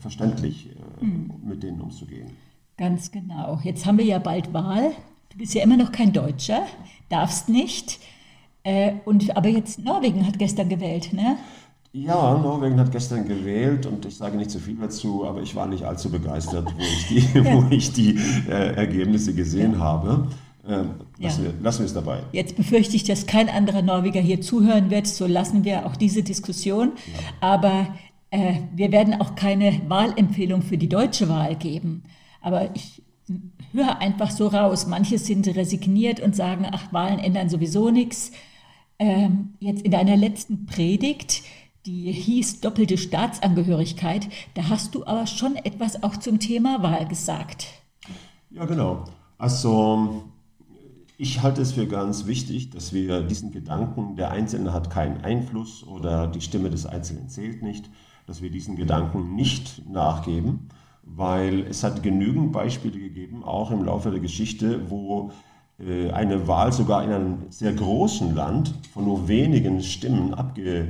verständlich 0.00 0.70
mhm. 1.00 1.32
mit 1.44 1.62
denen 1.62 1.80
umzugehen. 1.80 2.30
Ganz 2.76 3.10
genau. 3.10 3.58
Jetzt 3.64 3.86
haben 3.86 3.98
wir 3.98 4.04
ja 4.04 4.18
bald 4.18 4.52
Wahl. 4.54 4.92
Du 5.30 5.38
bist 5.38 5.54
ja 5.54 5.62
immer 5.62 5.76
noch 5.76 5.92
kein 5.92 6.12
Deutscher, 6.12 6.62
darfst 7.08 7.48
nicht. 7.48 7.98
Äh, 8.62 8.92
und, 9.04 9.36
aber 9.36 9.48
jetzt 9.48 9.84
Norwegen 9.84 10.26
hat 10.26 10.38
gestern 10.38 10.68
gewählt, 10.68 11.12
ne? 11.12 11.36
Ja, 11.92 12.38
Norwegen 12.38 12.78
hat 12.78 12.92
gestern 12.92 13.26
gewählt 13.26 13.86
und 13.86 14.04
ich 14.04 14.16
sage 14.16 14.36
nicht 14.36 14.50
zu 14.50 14.58
viel 14.60 14.76
dazu, 14.76 15.26
aber 15.26 15.42
ich 15.42 15.56
war 15.56 15.66
nicht 15.66 15.84
allzu 15.84 16.10
begeistert, 16.10 16.66
wo 16.76 16.82
ich 16.82 17.06
die, 17.08 17.38
ja. 17.38 17.54
wo 17.54 17.66
ich 17.70 17.92
die 17.92 18.18
äh, 18.48 18.74
Ergebnisse 18.74 19.34
gesehen 19.34 19.72
ja. 19.72 19.78
habe. 19.78 20.28
Ähm, 20.68 20.90
lassen, 21.18 21.44
ja. 21.44 21.52
wir, 21.52 21.62
lassen 21.62 21.78
wir 21.80 21.86
es 21.86 21.94
dabei. 21.94 22.20
Jetzt 22.32 22.56
befürchte 22.56 22.94
ich, 22.94 23.04
dass 23.04 23.26
kein 23.26 23.48
anderer 23.48 23.80
Norweger 23.80 24.20
hier 24.20 24.42
zuhören 24.42 24.90
wird, 24.90 25.06
so 25.06 25.26
lassen 25.26 25.64
wir 25.64 25.86
auch 25.86 25.96
diese 25.96 26.22
Diskussion. 26.22 26.92
Aber 27.40 27.86
äh, 28.30 28.54
wir 28.74 28.92
werden 28.92 29.20
auch 29.20 29.34
keine 29.34 29.80
Wahlempfehlung 29.88 30.62
für 30.62 30.78
die 30.78 30.88
deutsche 30.88 31.28
Wahl 31.28 31.56
geben. 31.56 32.04
Aber 32.40 32.74
ich 32.74 33.02
höre 33.72 33.98
einfach 33.98 34.30
so 34.30 34.48
raus. 34.48 34.86
Manche 34.86 35.18
sind 35.18 35.46
resigniert 35.48 36.20
und 36.20 36.34
sagen, 36.36 36.66
ach, 36.70 36.92
Wahlen 36.92 37.18
ändern 37.18 37.48
sowieso 37.48 37.90
nichts. 37.90 38.32
Ähm, 38.98 39.54
jetzt 39.60 39.82
in 39.82 39.90
deiner 39.90 40.16
letzten 40.16 40.66
Predigt, 40.66 41.42
die 41.86 42.10
hieß 42.10 42.60
doppelte 42.60 42.98
Staatsangehörigkeit, 42.98 44.28
da 44.54 44.68
hast 44.68 44.94
du 44.94 45.06
aber 45.06 45.26
schon 45.26 45.56
etwas 45.56 46.02
auch 46.02 46.16
zum 46.16 46.40
Thema 46.40 46.82
Wahl 46.82 47.06
gesagt. 47.06 47.68
Ja, 48.50 48.64
genau. 48.64 49.04
Also 49.38 50.24
ich 51.16 51.42
halte 51.42 51.62
es 51.62 51.72
für 51.72 51.86
ganz 51.86 52.26
wichtig, 52.26 52.70
dass 52.70 52.92
wir 52.92 53.22
diesen 53.22 53.52
Gedanken, 53.52 54.16
der 54.16 54.30
Einzelne 54.30 54.72
hat 54.72 54.90
keinen 54.90 55.24
Einfluss 55.24 55.86
oder 55.86 56.26
die 56.26 56.40
Stimme 56.40 56.70
des 56.70 56.86
Einzelnen 56.86 57.28
zählt 57.28 57.62
nicht, 57.62 57.88
dass 58.28 58.42
wir 58.42 58.50
diesen 58.50 58.76
Gedanken 58.76 59.34
nicht 59.34 59.88
nachgeben, 59.90 60.68
weil 61.02 61.60
es 61.62 61.82
hat 61.82 62.02
genügend 62.02 62.52
Beispiele 62.52 62.98
gegeben, 62.98 63.42
auch 63.42 63.70
im 63.70 63.82
Laufe 63.84 64.10
der 64.10 64.20
Geschichte, 64.20 64.90
wo 64.90 65.30
äh, 65.78 66.10
eine 66.10 66.46
Wahl 66.46 66.70
sogar 66.72 67.02
in 67.02 67.10
einem 67.10 67.38
sehr 67.48 67.72
großen 67.72 68.34
Land 68.34 68.74
von 68.92 69.06
nur 69.06 69.28
wenigen 69.28 69.82
Stimmen 69.82 70.34
abge, 70.34 70.88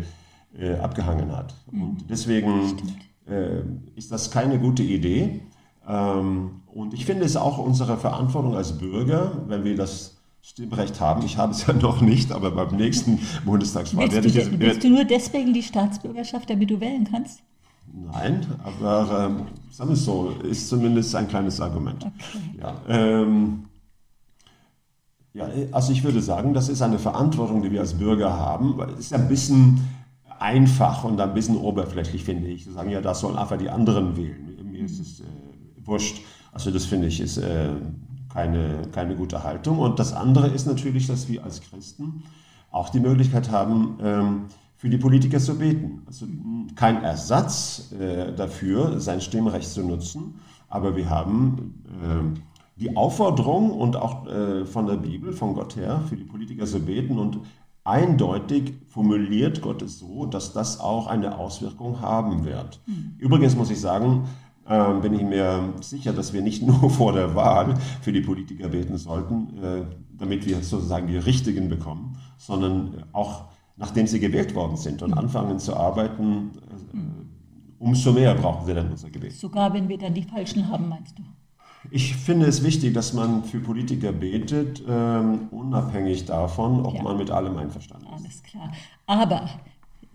äh, 0.59 0.75
abgehangen 0.75 1.31
hat. 1.31 1.55
Mhm. 1.71 1.83
Und 1.83 2.11
deswegen 2.11 2.77
äh, 3.29 3.61
ist 3.95 4.11
das 4.11 4.33
keine 4.33 4.59
gute 4.59 4.83
Idee. 4.83 5.41
Ähm, 5.87 6.63
und 6.67 6.93
ich 6.93 7.07
finde 7.07 7.25
es 7.25 7.37
auch 7.37 7.59
unsere 7.59 7.97
Verantwortung 7.99 8.57
als 8.57 8.77
Bürger, 8.77 9.45
wenn 9.47 9.63
wir 9.63 9.77
das 9.77 10.18
Stimmrecht 10.49 10.99
haben. 10.99 11.27
Ich 11.27 11.37
habe 11.37 11.53
es 11.53 11.67
ja 11.67 11.75
noch 11.75 12.01
nicht, 12.01 12.33
aber 12.33 12.51
beim 12.51 12.75
nächsten 12.75 13.19
Bundestagswahl 13.45 14.11
werde 14.11 14.29
ich 14.29 14.37
es. 14.37 14.51
Willst 14.59 14.83
du 14.83 14.89
nur 14.89 15.05
deswegen 15.05 15.53
die 15.53 15.63
Staatsbürgerschaft, 15.63 16.49
damit 16.49 16.71
du 16.71 16.81
wählen 16.81 17.07
kannst? 17.11 17.41
Nein, 17.93 18.47
aber 18.65 19.27
ähm, 19.27 19.47
sagen 19.71 19.91
wir 19.91 19.95
es 19.95 20.05
so, 20.07 20.33
ist 20.43 20.71
zumindest 20.71 21.15
ein 21.15 21.29
kleines 21.29 21.61
Argument. 21.61 22.03
Okay. 22.03 22.61
Ja, 22.63 22.75
ähm, 22.89 23.65
ja, 25.35 25.49
also 25.71 25.93
ich 25.93 26.03
würde 26.03 26.23
sagen, 26.23 26.55
das 26.55 26.71
ist 26.71 26.81
eine 26.81 26.99
Verantwortung, 26.99 27.61
die 27.63 27.71
wir 27.71 27.81
als 27.81 27.93
Bürger 27.93 28.33
haben. 28.33 28.81
Es 28.95 29.01
ist 29.01 29.13
ein 29.13 29.29
bisschen 29.29 29.87
einfach 30.39 31.05
und 31.05 31.21
ein 31.21 31.35
bisschen 31.35 31.59
oberflächlich, 31.59 32.25
finde 32.25 32.49
ich. 32.49 32.65
Zu 32.65 32.73
sagen, 32.73 32.89
ja, 32.89 33.03
das 33.03 33.21
sollen 33.21 33.37
einfach 33.37 33.59
die 33.59 33.69
anderen 33.69 34.17
wählen. 34.17 34.71
Mir 34.71 34.85
ist 34.87 34.99
es 34.99 35.21
äh, 35.21 35.25
wurscht. 35.85 36.23
Also 36.53 36.71
das 36.71 36.87
finde 36.87 37.09
ich 37.09 37.21
ist 37.21 37.37
äh, 37.37 37.69
keine, 38.33 38.83
keine 38.93 39.17
gute 39.17 39.43
Haltung. 39.43 39.79
Und 39.79 39.99
das 39.99 40.13
andere 40.13 40.49
ist 40.49 40.67
natürlich, 40.67 41.07
dass 41.07 41.29
wir 41.29 41.45
als 41.45 41.61
Christen 41.61 42.25
auch 42.71 42.89
die 42.91 43.01
Möglichkeit 43.01 43.51
haben, 43.51 43.99
ähm, 44.03 44.41
für 44.77 44.89
die 44.89 44.99
Politiker 44.99 45.39
zu 45.39 45.59
beten. 45.59 46.03
Also 46.07 46.27
kein 46.77 47.03
Ersatz 47.03 47.93
äh, 47.99 48.33
dafür, 48.33 49.01
sein 49.01 49.21
Stimmrecht 49.21 49.69
zu 49.69 49.83
nutzen, 49.83 50.41
aber 50.69 50.97
wir 50.97 51.11
haben 51.11 51.83
äh, 51.87 52.39
die 52.81 52.97
Aufforderung 52.97 53.73
und 53.73 53.97
auch 53.97 54.27
äh, 54.27 54.65
von 54.65 54.87
der 54.87 54.97
Bibel, 54.97 55.33
von 55.33 55.55
Gott 55.55 55.75
her, 55.77 56.03
für 56.09 56.17
die 56.17 56.25
Politiker 56.25 56.65
zu 56.65 56.79
beten 56.79 57.19
und 57.19 57.41
eindeutig 57.83 58.75
formuliert 58.87 59.63
Gott 59.63 59.83
es 59.83 59.99
so, 59.99 60.27
dass 60.27 60.53
das 60.53 60.79
auch 60.79 61.09
eine 61.09 61.39
Auswirkung 61.39 62.01
haben 62.01 62.45
wird. 62.45 62.81
Mhm. 62.87 63.15
Übrigens 63.19 63.57
muss 63.57 63.71
ich 63.71 63.81
sagen, 63.81 64.29
ähm, 64.69 65.01
bin 65.01 65.15
ich 65.15 65.23
mir 65.23 65.75
sicher, 65.81 66.13
dass 66.13 66.33
wir 66.33 66.43
nicht 66.43 66.63
nur 66.67 66.91
vor 66.91 67.13
der 67.13 67.35
Wahl 67.35 67.75
für 68.03 68.13
die 68.13 68.21
Politiker 68.21 68.69
beten 68.69 68.97
sollten, 68.97 69.63
äh, 69.63 69.83
damit 70.19 70.47
wir 70.47 70.63
sozusagen 70.63 71.07
die 71.07 71.19
Richtigen 71.19 71.69
bekommen, 71.69 72.17
sondern 72.37 73.05
auch 73.13 73.45
nachdem 73.79 74.07
sie 74.07 74.21
gewählt 74.21 74.55
worden 74.55 74.77
sind 74.77 75.03
und 75.03 75.15
anfangen 75.15 75.59
zu 75.59 75.77
arbeiten, 75.77 76.51
äh, 76.93 76.99
umso 77.79 78.13
mehr 78.13 78.35
brauchen 78.35 78.67
wir 78.67 78.75
dann 78.75 78.91
unser 78.91 79.09
Gebet. 79.09 79.33
Sogar 79.33 79.73
wenn 79.73 79.89
wir 79.89 79.99
dann 79.99 80.15
die 80.15 80.25
Falschen 80.25 80.69
haben, 80.69 80.89
meinst 80.89 81.19
du? 81.19 81.23
Ich 81.91 82.17
finde 82.17 82.47
es 82.47 82.65
wichtig, 82.65 82.93
dass 82.93 83.13
man 83.13 83.45
für 83.45 83.61
Politiker 83.61 84.13
betet, 84.13 84.83
ähm, 84.89 85.49
unabhängig 85.53 86.25
davon, 86.25 86.85
ob 86.85 86.95
ja. 86.95 87.03
man 87.03 87.17
mit 87.17 87.31
allem 87.31 87.57
einverstanden 87.57 88.07
ist. 88.07 88.25
Alles 88.25 88.43
klar. 88.43 88.73
Aber 89.07 89.49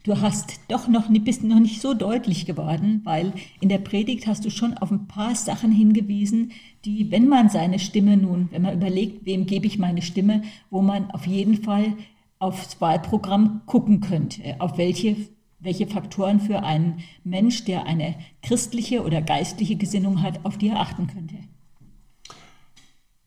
du 0.04 0.22
hast 0.22 0.60
doch 0.68 0.88
noch, 0.88 1.10
bist 1.10 1.44
noch 1.44 1.60
nicht 1.60 1.82
so 1.82 1.94
deutlich 1.94 2.46
geworden, 2.46 3.02
weil 3.04 3.34
in 3.62 3.70
der 3.70 3.78
Predigt 3.78 4.28
hast 4.28 4.46
du 4.46 4.50
schon 4.50 4.78
auf 4.78 4.92
ein 4.92 5.08
paar 5.08 5.36
Sachen 5.36 5.72
hingewiesen, 5.72 6.52
die, 6.86 7.10
wenn 7.12 7.28
man 7.28 7.50
seine 7.50 7.80
Stimme 7.80 8.18
nun, 8.18 8.50
wenn 8.52 8.62
man 8.62 8.76
überlegt, 8.76 9.26
wem 9.26 9.46
gebe 9.46 9.66
ich 9.66 9.80
meine 9.80 10.02
Stimme, 10.02 10.44
wo 10.70 10.82
man 10.82 11.10
auf 11.12 11.26
jeden 11.26 11.64
Fall 11.64 11.94
aufs 12.40 12.80
Wahlprogramm 12.82 13.62
gucken 13.66 14.02
könnte, 14.02 14.56
auf 14.60 14.78
welche, 14.78 15.16
welche 15.60 15.88
Faktoren 15.88 16.42
für 16.42 16.64
einen 16.64 17.00
Mensch, 17.24 17.64
der 17.64 17.86
eine 17.86 18.16
christliche 18.42 19.04
oder 19.04 19.22
geistliche 19.22 19.78
Gesinnung 19.78 20.22
hat, 20.22 20.42
auf 20.44 20.58
die 20.58 20.68
er 20.68 20.82
achten 20.82 21.08
könnte. 21.08 21.36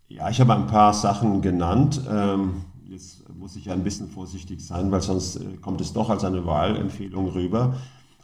Ja, 0.09 0.29
ich 0.29 0.39
habe 0.41 0.55
ein 0.55 0.67
paar 0.67 0.93
Sachen 0.93 1.41
genannt. 1.41 2.01
Ähm, 2.09 2.65
jetzt 2.97 3.29
muss 3.29 3.57
ich 3.57 3.67
ja 3.67 3.75
ein 3.75 3.83
bisschen 3.83 4.09
vorsichtig 4.09 4.65
sein, 4.65 4.91
weil 4.91 5.03
sonst 5.03 5.37
äh, 5.37 5.57
kommt 5.61 5.83
es 5.83 5.93
doch 5.93 6.09
als 6.09 6.25
eine 6.25 6.47
Wahlempfehlung 6.47 7.29
rüber. 7.29 7.75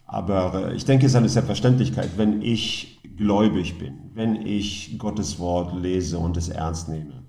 Aber 0.07 0.69
äh, 0.71 0.75
ich 0.75 0.87
denke, 0.87 1.05
es 1.05 1.12
ist 1.12 1.17
eine 1.17 1.29
Selbstverständlichkeit, 1.29 2.12
wenn 2.17 2.41
ich 2.41 3.00
gläubig 3.17 3.79
bin, 3.79 3.99
wenn 4.14 4.47
ich 4.47 4.99
Gottes 4.99 5.38
Wort 5.38 5.75
lese 5.79 6.19
und 6.19 6.38
es 6.38 6.49
ernst 6.49 6.88
nehme, 6.88 7.23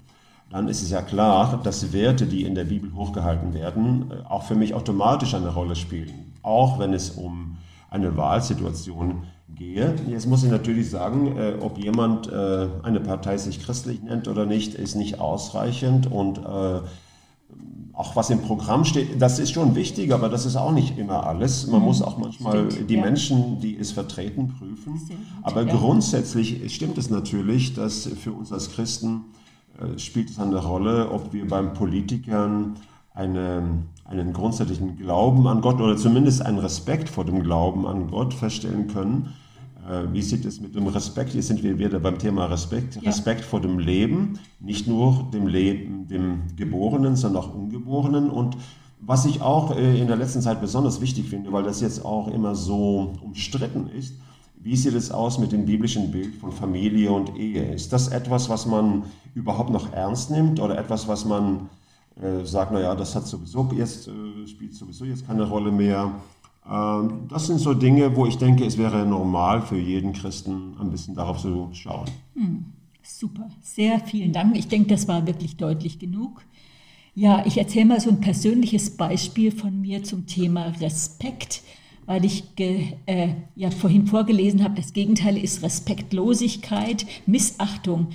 dann 0.50 0.70
ist 0.70 0.82
es 0.82 0.92
ja 0.92 1.02
klar, 1.02 1.60
dass 1.62 1.92
Werte, 1.92 2.28
die 2.28 2.44
in 2.44 2.56
der 2.56 2.64
Bibel 2.64 2.94
hochgehalten 2.96 3.54
werden, 3.54 4.10
äh, 4.10 4.26
auch 4.26 4.44
für 4.44 4.56
mich 4.56 4.74
automatisch 4.74 5.34
eine 5.34 5.54
Rolle 5.54 5.76
spielen. 5.76 6.32
Auch 6.44 6.80
wenn 6.80 6.94
es 6.94 7.10
um 7.10 7.58
eine 7.90 8.16
Wahlsituation 8.16 9.24
gehe. 9.50 9.96
Jetzt 10.08 10.28
muss 10.28 10.44
ich 10.44 10.50
natürlich 10.50 10.90
sagen, 10.90 11.38
ob 11.62 11.78
jemand 11.78 12.34
eine 12.34 13.00
Partei 13.00 13.38
sich 13.38 13.64
christlich 13.64 14.02
nennt 14.02 14.28
oder 14.28 14.48
nicht, 14.48 14.74
ist 14.74 14.96
nicht 14.96 15.20
ausreichend 15.20 16.12
und 16.12 16.42
auch 17.94 18.16
was 18.16 18.32
im 18.32 18.42
Programm 18.42 18.86
steht, 18.86 19.22
das 19.22 19.38
ist 19.38 19.52
schon 19.52 19.76
wichtig, 19.76 20.14
aber 20.14 20.28
das 20.28 20.46
ist 20.46 20.56
auch 20.56 20.72
nicht 20.72 20.98
immer 20.98 21.28
alles. 21.28 21.68
Man 21.68 21.80
mhm. 21.80 21.86
muss 21.86 22.02
auch 22.02 22.18
manchmal 22.18 22.72
stimmt, 22.72 22.90
die 22.90 22.96
ja. 22.96 23.02
Menschen, 23.02 23.60
die 23.60 23.78
es 23.78 23.92
vertreten, 23.92 24.48
prüfen. 24.58 24.94
Gut, 24.94 25.18
aber 25.44 25.64
ja. 25.64 25.76
grundsätzlich 25.76 26.74
stimmt 26.74 26.98
es 26.98 27.12
natürlich, 27.12 27.76
dass 27.76 28.08
für 28.08 28.32
uns 28.32 28.52
als 28.52 28.72
Christen 28.72 29.26
äh, 29.80 30.00
spielt 30.00 30.32
es 30.32 30.40
eine 30.40 30.58
Rolle, 30.58 31.12
ob 31.12 31.34
wir 31.34 31.48
beim 31.48 31.74
Politikern 31.74 32.76
eine, 33.14 33.84
einen 34.06 34.34
grundsätzlichen 34.34 34.98
Glauben 34.98 35.48
an 35.48 35.62
Gott 35.62 35.80
oder 35.80 35.96
zumindest 35.96 36.44
einen 36.44 36.58
Respekt 36.58 37.10
vor 37.10 37.26
dem 37.26 37.44
Glauben 37.44 37.86
an 37.86 38.10
Gott 38.10 38.34
feststellen 38.34 38.88
können. 38.88 39.34
Äh, 39.90 40.14
wie 40.14 40.22
sieht 40.22 40.46
es 40.46 40.62
mit 40.62 40.76
dem 40.76 40.88
Respekt? 40.88 41.32
Hier 41.32 41.44
sind 41.44 41.64
wir 41.64 41.78
wieder 41.78 42.00
beim 42.00 42.18
Thema 42.18 42.46
Respekt. 42.46 42.96
Ja. 42.96 43.02
Respekt 43.10 43.44
vor 43.44 43.62
dem 43.62 43.80
Leben, 43.80 44.40
nicht 44.60 44.88
nur 44.88 45.28
dem 45.34 45.48
Leben, 45.48 46.08
dem 46.08 46.44
Geborenen, 46.56 47.16
sondern 47.16 47.44
auch 47.44 47.54
Ungeborenen. 47.54 48.30
Und 48.30 48.58
was 49.02 49.26
ich 49.26 49.42
auch 49.42 49.76
äh, 49.76 50.00
in 50.00 50.08
der 50.08 50.16
letzten 50.16 50.42
Zeit 50.42 50.62
besonders 50.62 51.02
wichtig 51.02 51.28
finde, 51.28 51.52
weil 51.52 51.64
das 51.64 51.82
jetzt 51.82 52.06
auch 52.06 52.30
immer 52.30 52.56
so 52.56 53.14
umstritten 53.22 53.90
ist, 53.90 54.16
wie 54.64 54.78
sieht 54.78 54.94
es 54.94 55.12
aus 55.12 55.40
mit 55.40 55.52
dem 55.52 55.66
biblischen 55.66 56.10
Bild 56.12 56.36
von 56.36 56.54
Familie 56.54 57.12
und 57.12 57.36
Ehe? 57.38 57.74
Ist 57.74 57.92
das 57.92 58.08
etwas, 58.08 58.48
was 58.48 58.66
man 58.66 59.04
überhaupt 59.36 59.72
noch 59.72 59.92
ernst 59.92 60.32
nimmt 60.32 60.62
oder 60.62 60.78
etwas, 60.78 61.10
was 61.10 61.26
man 61.26 61.70
äh, 62.22 62.46
sagt, 62.46 62.72
naja, 62.72 62.96
das 62.96 63.14
hat 63.14 63.28
sowieso 63.28 63.70
jetzt, 63.76 64.08
äh, 64.08 64.48
spielt 64.48 64.74
sowieso 64.74 65.04
jetzt 65.04 65.28
keine 65.28 65.44
Rolle 65.44 65.72
mehr? 65.72 66.14
Ähm, 66.70 67.28
das 67.30 67.48
sind 67.48 67.60
so 67.60 67.74
Dinge, 67.74 68.16
wo 68.16 68.26
ich 68.26 68.38
denke, 68.38 68.66
es 68.66 68.78
wäre 68.78 69.06
normal 69.06 69.62
für 69.62 69.78
jeden 69.78 70.14
Christen, 70.14 70.76
ein 70.80 70.92
bisschen 70.92 71.16
darauf 71.16 71.40
zu 71.40 71.70
schauen. 71.74 72.06
Hm, 72.36 72.66
super, 73.02 73.50
sehr 73.62 74.00
vielen 74.00 74.34
Dank. 74.34 74.58
Ich 74.58 74.68
denke, 74.68 74.90
das 74.90 75.08
war 75.08 75.28
wirklich 75.28 75.58
deutlich 75.58 76.00
genug. 76.00 76.42
Ja, 77.16 77.46
ich 77.46 77.58
erzähle 77.58 77.86
mal 77.86 78.00
so 78.00 78.10
ein 78.10 78.22
persönliches 78.22 78.98
Beispiel 78.98 79.52
von 79.52 79.80
mir 79.82 80.04
zum 80.04 80.26
Thema 80.26 80.74
Respekt, 80.82 81.62
weil 82.06 82.26
ich 82.26 82.44
äh, 82.58 83.36
ja 83.56 83.70
vorhin 83.70 84.08
vorgelesen 84.08 84.64
habe, 84.64 84.76
das 84.76 84.94
Gegenteil 84.94 85.38
ist 85.38 85.62
Respektlosigkeit, 85.62 87.06
Missachtung 87.28 88.08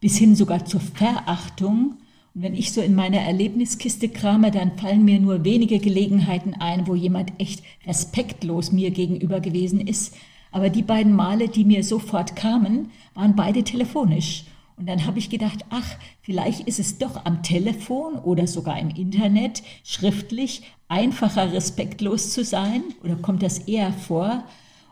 bis 0.00 0.16
hin 0.16 0.36
sogar 0.36 0.64
zur 0.64 0.80
Verachtung. 0.80 1.96
Wenn 2.40 2.54
ich 2.54 2.70
so 2.70 2.80
in 2.80 2.94
meiner 2.94 3.18
Erlebniskiste 3.18 4.08
krame, 4.08 4.52
dann 4.52 4.78
fallen 4.78 5.04
mir 5.04 5.18
nur 5.18 5.42
wenige 5.44 5.80
Gelegenheiten 5.80 6.54
ein, 6.54 6.86
wo 6.86 6.94
jemand 6.94 7.32
echt 7.38 7.64
respektlos 7.84 8.70
mir 8.70 8.92
gegenüber 8.92 9.40
gewesen 9.40 9.80
ist. 9.80 10.14
Aber 10.52 10.70
die 10.70 10.84
beiden 10.84 11.14
Male, 11.14 11.48
die 11.48 11.64
mir 11.64 11.82
sofort 11.82 12.36
kamen, 12.36 12.92
waren 13.14 13.34
beide 13.34 13.64
telefonisch. 13.64 14.44
Und 14.76 14.88
dann 14.88 15.04
habe 15.04 15.18
ich 15.18 15.30
gedacht, 15.30 15.64
ach, 15.70 15.96
vielleicht 16.20 16.60
ist 16.68 16.78
es 16.78 16.98
doch 16.98 17.24
am 17.24 17.42
Telefon 17.42 18.14
oder 18.14 18.46
sogar 18.46 18.78
im 18.78 18.90
Internet 18.90 19.64
schriftlich 19.82 20.62
einfacher 20.86 21.52
respektlos 21.52 22.32
zu 22.32 22.44
sein 22.44 22.84
oder 23.02 23.16
kommt 23.16 23.42
das 23.42 23.58
eher 23.58 23.92
vor? 23.92 24.44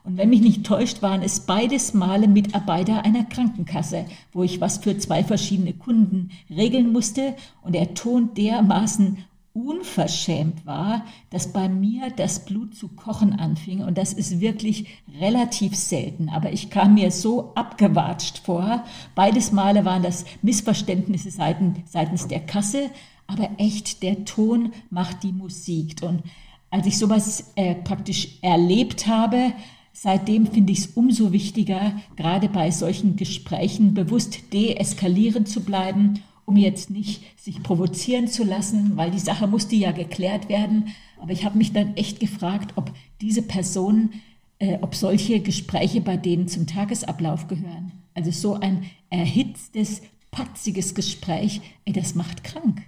Und 0.07 0.19
wenn 0.19 0.31
mich 0.31 0.41
nicht 0.41 0.65
täuscht, 0.65 1.03
waren 1.03 1.21
es 1.21 1.41
beides 1.41 1.93
Male 1.93 2.29
Mitarbeiter 2.29 3.05
einer 3.05 3.25
Krankenkasse, 3.25 4.05
wo 4.33 4.45
ich 4.45 4.61
was 4.61 4.79
für 4.79 4.97
zwei 4.99 5.25
verschiedene 5.25 5.73
Kunden 5.73 6.31
regeln 6.49 6.93
musste 6.93 7.35
und 7.63 7.75
der 7.75 7.95
Ton 7.95 8.33
dermaßen 8.35 9.19
unverschämt 9.53 10.65
war, 10.65 11.05
dass 11.31 11.53
bei 11.53 11.69
mir 11.69 12.11
das 12.15 12.45
Blut 12.45 12.77
zu 12.77 12.89
kochen 12.89 13.33
anfing. 13.33 13.83
Und 13.83 13.99
das 13.99 14.13
ist 14.13 14.39
wirklich 14.39 14.87
relativ 15.19 15.75
selten. 15.75 16.29
Aber 16.29 16.53
ich 16.53 16.71
kam 16.71 16.95
mir 16.95 17.11
so 17.11 17.53
abgewatscht 17.55 18.39
vor. 18.45 18.85
Beides 19.17 19.51
Male 19.51 19.85
waren 19.85 20.03
das 20.03 20.25
Missverständnisse 20.43 21.31
seitens 21.31 22.29
der 22.29 22.41
Kasse. 22.41 22.91
Aber 23.27 23.49
echt, 23.57 24.05
der 24.05 24.25
Ton 24.25 24.73
macht 24.91 25.25
die 25.25 25.33
Musik. 25.33 25.97
Und 26.03 26.23
als 26.71 26.87
ich 26.87 26.99
sowas 26.99 27.53
äh, 27.57 27.75
praktisch 27.75 28.39
erlebt 28.43 29.07
habe, 29.07 29.53
Seitdem 29.99 30.47
finde 30.47 30.75
ich 30.75 30.81
es 30.81 30.87
umso 30.89 31.33
wichtiger, 31.33 31.99
gerade 32.17 32.51
bei 32.51 32.71
solchen 32.71 33.17
Gesprächen 33.17 33.95
bewusst 33.95 34.53
deeskalieren 34.53 35.47
zu 35.47 35.63
bleiben, 35.63 36.23
um 36.45 36.59
jetzt 36.59 36.91
nicht 36.91 37.23
sich 37.41 37.63
provozieren 37.63 38.29
zu 38.29 38.45
lassen, 38.45 38.99
weil 38.99 39.11
die 39.11 39.19
Sache 39.19 39.47
musste 39.47 39.75
ja 39.75 39.93
geklärt 39.93 40.51
werden. 40.51 40.89
Aber 41.19 41.33
ich 41.33 41.47
habe 41.47 41.57
mich 41.57 41.73
dann 41.73 41.97
echt 41.97 42.21
gefragt, 42.21 42.75
ob 42.77 42.93
diese 43.23 43.41
Personen, 43.41 44.21
äh, 44.59 44.77
ob 44.83 44.95
solche 44.95 45.41
Gespräche 45.41 46.03
bei 46.03 46.19
denen 46.19 46.47
zum 46.47 46.67
Tagesablauf 46.67 47.49
gehören. 47.49 47.93
Also 48.13 48.31
so 48.33 48.53
ein 48.53 48.91
erhitztes, 49.09 50.03
patziges 50.31 50.95
Gespräch, 50.95 51.63
ey, 51.87 51.95
das 51.95 52.15
macht 52.15 52.45
krank. 52.45 52.83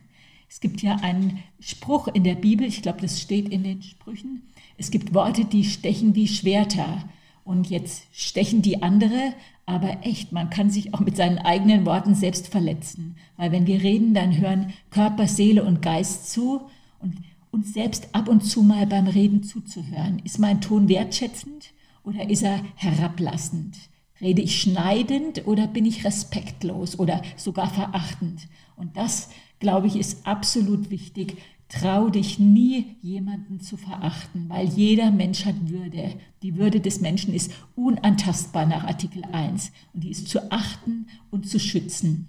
Es 0.50 0.60
gibt 0.60 0.82
ja 0.82 0.96
einen 0.96 1.42
Spruch 1.58 2.08
in 2.08 2.24
der 2.24 2.34
Bibel, 2.34 2.66
ich 2.66 2.82
glaube, 2.82 3.00
das 3.00 3.18
steht 3.18 3.48
in 3.48 3.62
den 3.62 3.82
Sprüchen, 3.82 4.42
es 4.78 4.90
gibt 4.90 5.12
Worte, 5.12 5.44
die 5.44 5.64
stechen 5.64 6.14
wie 6.14 6.28
Schwerter. 6.28 7.04
Und 7.44 7.68
jetzt 7.68 8.04
stechen 8.12 8.62
die 8.62 8.82
andere, 8.82 9.34
aber 9.66 9.98
echt, 10.06 10.32
man 10.32 10.48
kann 10.48 10.70
sich 10.70 10.94
auch 10.94 11.00
mit 11.00 11.16
seinen 11.16 11.38
eigenen 11.38 11.84
Worten 11.84 12.14
selbst 12.14 12.48
verletzen. 12.48 13.16
Weil 13.36 13.52
wenn 13.52 13.66
wir 13.66 13.82
reden, 13.82 14.14
dann 14.14 14.38
hören 14.38 14.72
Körper, 14.90 15.26
Seele 15.26 15.64
und 15.64 15.82
Geist 15.82 16.30
zu 16.30 16.62
und 17.00 17.16
uns 17.50 17.74
selbst 17.74 18.14
ab 18.14 18.28
und 18.28 18.42
zu 18.44 18.62
mal 18.62 18.86
beim 18.86 19.06
Reden 19.06 19.42
zuzuhören. 19.42 20.20
Ist 20.24 20.38
mein 20.38 20.60
Ton 20.60 20.88
wertschätzend 20.88 21.72
oder 22.04 22.30
ist 22.30 22.42
er 22.42 22.62
herablassend? 22.76 23.76
Rede 24.20 24.42
ich 24.42 24.60
schneidend 24.60 25.46
oder 25.46 25.66
bin 25.66 25.86
ich 25.86 26.04
respektlos 26.04 26.98
oder 26.98 27.22
sogar 27.36 27.70
verachtend? 27.70 28.48
Und 28.76 28.96
das, 28.96 29.30
glaube 29.58 29.86
ich, 29.86 29.96
ist 29.96 30.26
absolut 30.26 30.90
wichtig, 30.90 31.36
Trau 31.68 32.08
dich 32.08 32.38
nie, 32.38 32.96
jemanden 33.02 33.60
zu 33.60 33.76
verachten, 33.76 34.48
weil 34.48 34.68
jeder 34.68 35.10
Mensch 35.10 35.44
hat 35.44 35.68
Würde. 35.68 36.14
Die 36.42 36.56
Würde 36.56 36.80
des 36.80 37.02
Menschen 37.02 37.34
ist 37.34 37.52
unantastbar 37.76 38.64
nach 38.64 38.84
Artikel 38.84 39.22
1 39.32 39.70
und 39.92 40.02
die 40.02 40.10
ist 40.10 40.28
zu 40.28 40.50
achten 40.50 41.08
und 41.30 41.46
zu 41.46 41.60
schützen. 41.60 42.28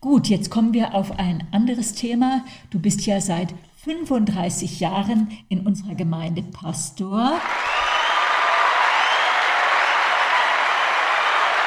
Gut, 0.00 0.28
jetzt 0.28 0.48
kommen 0.50 0.74
wir 0.74 0.94
auf 0.94 1.18
ein 1.18 1.48
anderes 1.50 1.94
Thema. 1.94 2.44
Du 2.70 2.78
bist 2.78 3.04
ja 3.04 3.20
seit 3.20 3.52
35 3.84 4.78
Jahren 4.78 5.28
in 5.48 5.66
unserer 5.66 5.96
Gemeinde 5.96 6.42
Pastor. 6.42 7.40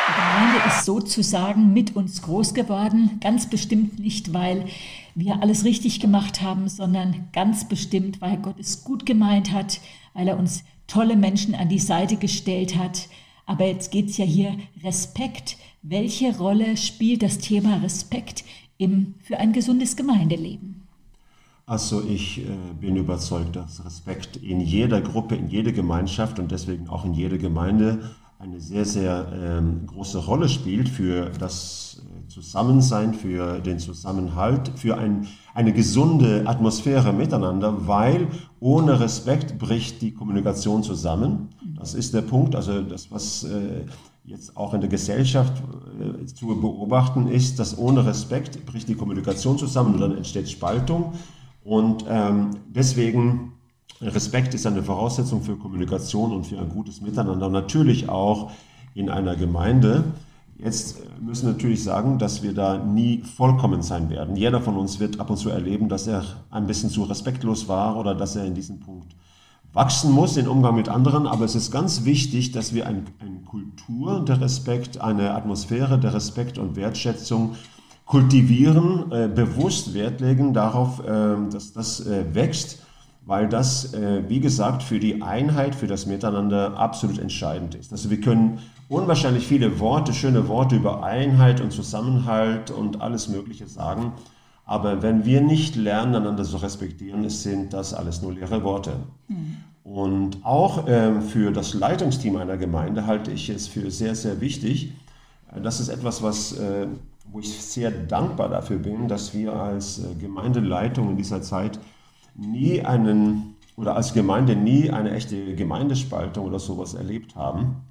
Die 0.08 0.14
Gemeinde 0.14 0.68
ist 0.68 0.86
sozusagen 0.86 1.74
mit 1.74 1.96
uns 1.98 2.22
groß 2.22 2.54
geworden, 2.54 3.18
ganz 3.20 3.50
bestimmt 3.50 4.00
nicht, 4.00 4.34
weil 4.34 4.66
wir 5.18 5.42
alles 5.42 5.66
richtig 5.66 6.00
gemacht 6.00 6.42
haben, 6.42 6.70
sondern 6.70 7.30
ganz 7.34 7.68
bestimmt, 7.68 8.22
weil 8.22 8.38
Gott 8.38 8.60
es 8.60 8.84
gut 8.84 9.06
gemeint 9.06 9.52
hat, 9.52 9.82
weil 10.14 10.28
er 10.28 10.38
uns 10.38 10.64
tolle 10.86 11.18
Menschen 11.18 11.56
an 11.56 11.70
die 11.70 11.80
Seite 11.80 12.18
gestellt 12.18 12.78
hat. 12.78 13.10
Aber 13.48 13.66
jetzt 13.66 13.92
geht 13.92 14.10
es 14.10 14.18
ja 14.18 14.26
hier 14.26 14.56
Respekt. 14.84 15.58
Welche 15.82 16.38
Rolle 16.38 16.78
spielt 16.78 17.24
das 17.24 17.40
Thema 17.40 17.78
Respekt 17.78 18.44
im, 18.78 19.16
für 19.24 19.40
ein 19.40 19.54
gesundes 19.54 19.96
Gemeindeleben? 19.96 20.88
Also 21.66 22.04
ich 22.04 22.40
äh, 22.40 22.44
bin 22.80 22.96
überzeugt, 22.96 23.56
dass 23.56 23.84
Respekt 23.84 24.38
in 24.38 24.62
jeder 24.62 25.02
Gruppe, 25.02 25.36
in 25.36 25.50
jeder 25.50 25.72
Gemeinschaft 25.72 26.38
und 26.38 26.52
deswegen 26.52 26.88
auch 26.90 27.06
in 27.06 27.14
jeder 27.14 27.40
Gemeinde 27.40 28.12
eine 28.40 28.60
sehr, 28.60 28.86
sehr 28.86 29.28
ähm, 29.34 29.88
große 29.88 30.20
Rolle 30.20 30.48
spielt 30.48 30.90
für 30.90 31.32
das 31.40 32.02
äh, 32.02 32.28
Zusammensein, 32.28 33.16
für 33.16 33.60
den 33.60 33.80
Zusammenhalt, 33.80 34.72
für 34.76 34.98
ein, 34.98 35.28
eine 35.56 35.74
gesunde 35.74 36.44
Atmosphäre 36.46 37.14
miteinander, 37.14 37.88
weil 37.88 38.28
ohne 38.60 39.00
Respekt 39.00 39.58
bricht 39.58 40.02
die 40.04 40.14
Kommunikation 40.14 40.84
zusammen. 40.84 41.50
Das 41.80 41.96
ist 41.96 42.14
der 42.14 42.22
Punkt. 42.22 42.56
Also 42.56 42.84
das, 42.84 43.12
was 43.12 43.44
äh, 43.44 43.86
jetzt 44.24 44.56
auch 44.56 44.76
in 44.76 44.82
der 44.82 44.90
Gesellschaft 44.90 45.54
äh, 46.00 46.26
zu 46.26 46.48
beobachten 46.48 47.28
ist, 47.28 47.58
dass 47.58 47.78
ohne 47.78 48.06
Respekt 48.06 48.66
bricht 48.68 48.88
die 48.88 48.96
Kommunikation 48.96 49.58
zusammen 49.58 49.96
und 49.96 50.02
dann 50.02 50.16
entsteht 50.16 50.48
Spaltung. 50.48 51.14
Und 51.64 52.06
ähm, 52.08 52.52
deswegen 52.70 53.54
Respekt 54.02 54.54
ist 54.54 54.66
eine 54.68 54.84
Voraussetzung 54.84 55.42
für 55.42 55.56
Kommunikation 55.56 56.32
und 56.32 56.46
für 56.46 56.60
ein 56.60 56.70
gutes 56.70 57.02
Miteinander. 57.02 57.50
natürlich 57.50 58.10
auch 58.10 58.52
in 58.94 59.10
einer 59.10 59.36
Gemeinde. 59.36 60.04
Jetzt 60.60 60.98
müssen 61.22 61.48
wir 61.48 61.54
natürlich 61.54 61.84
sagen, 61.84 62.18
dass 62.18 62.42
wir 62.42 62.54
da 62.54 62.78
nie 62.78 63.22
vollkommen 63.22 63.82
sein 63.82 64.10
werden. 64.10 64.36
Jeder 64.36 64.62
von 64.62 64.76
uns 64.76 65.00
wird 65.00 65.20
ab 65.20 65.30
und 65.30 65.38
zu 65.38 65.50
erleben, 65.50 65.90
dass 65.90 66.08
er 66.08 66.24
ein 66.50 66.66
bisschen 66.68 66.90
zu 66.90 67.04
respektlos 67.04 67.68
war 67.68 67.98
oder 67.98 68.16
dass 68.16 68.36
er 68.36 68.46
in 68.46 68.56
diesem 68.56 68.80
Punkt 68.80 69.16
wachsen 69.74 70.12
muss 70.12 70.38
im 70.38 70.48
Umgang 70.48 70.76
mit 70.76 70.90
anderen. 70.90 71.28
Aber 71.28 71.46
es 71.46 71.54
ist 71.54 71.72
ganz 71.72 72.06
wichtig, 72.06 72.52
dass 72.52 72.74
wir 72.74 72.88
eine 72.88 73.04
ein 73.20 73.46
Kultur 73.46 74.26
der 74.26 74.42
Respekt, 74.42 75.00
eine 75.00 75.36
Atmosphäre 75.36 76.00
der 76.00 76.14
Respekt 76.14 76.58
und 76.58 76.76
Wertschätzung 76.76 77.56
kultivieren, 78.06 79.12
äh, 79.12 79.28
bewusst 79.28 79.94
Wert 79.94 80.22
legen 80.22 80.54
darauf, 80.54 81.06
äh, 81.06 81.36
dass 81.52 81.74
das 81.74 82.06
äh, 82.08 82.34
wächst 82.34 82.80
weil 83.28 83.48
das, 83.50 83.94
äh, 83.94 84.24
wie 84.30 84.40
gesagt, 84.40 84.82
für 84.82 85.00
die 85.00 85.22
Einheit, 85.22 85.76
für 85.76 85.86
das 85.86 86.06
Miteinander 86.06 86.78
absolut 86.78 87.20
entscheidend 87.20 87.76
ist. 87.76 87.92
Also 87.92 88.10
wir 88.10 88.22
können 88.22 88.60
unwahrscheinlich 88.88 89.46
viele 89.46 89.80
Worte, 89.80 90.14
schöne 90.14 90.48
Worte 90.48 90.78
über 90.78 91.04
Einheit 91.04 91.60
und 91.60 91.72
Zusammenhalt 91.72 92.72
und 92.72 93.02
alles 93.02 93.28
Mögliche 93.28 93.68
sagen, 93.68 94.14
Aber 94.68 95.02
wenn 95.02 95.26
wir 95.26 95.42
nicht 95.42 95.78
lernen, 95.78 96.14
einander 96.14 96.44
zu 96.44 96.58
respektieren, 96.58 97.28
sind 97.30 97.74
das 97.74 97.94
alles 97.94 98.22
nur 98.22 98.34
leere 98.34 98.64
Worte. 98.64 98.98
Mhm. 99.30 99.58
Und 99.84 100.46
auch 100.46 100.84
ähm, 100.88 101.22
für 101.22 101.52
das 101.52 101.74
Leitungsteam 101.74 102.36
einer 102.36 102.58
Gemeinde 102.58 103.08
halte 103.08 103.32
ich 103.32 103.50
es 103.50 103.68
für 103.70 103.90
sehr, 103.90 104.14
sehr 104.14 104.42
wichtig. 104.42 104.92
Äh, 105.56 105.62
das 105.62 105.80
ist 105.80 105.88
etwas, 105.88 106.22
was, 106.22 106.52
äh, 106.60 106.88
wo 107.32 107.40
ich 107.40 107.62
sehr 107.62 107.92
dankbar 107.92 108.50
dafür 108.50 108.78
bin, 108.78 109.08
dass 109.08 109.34
wir 109.34 109.54
als 109.54 110.00
äh, 110.00 110.16
Gemeindeleitung 110.20 111.12
in 111.12 111.18
dieser 111.18 111.42
Zeit 111.42 111.80
nie 112.38 112.84
einen 112.86 113.56
oder 113.76 113.96
als 113.96 114.14
Gemeinde 114.14 114.56
nie 114.56 114.90
eine 114.92 115.12
echte 115.12 115.56
Gemeindespaltung 115.56 116.46
oder 116.46 116.60
sowas 116.60 116.94
erlebt 116.94 117.36
haben. 117.36 117.84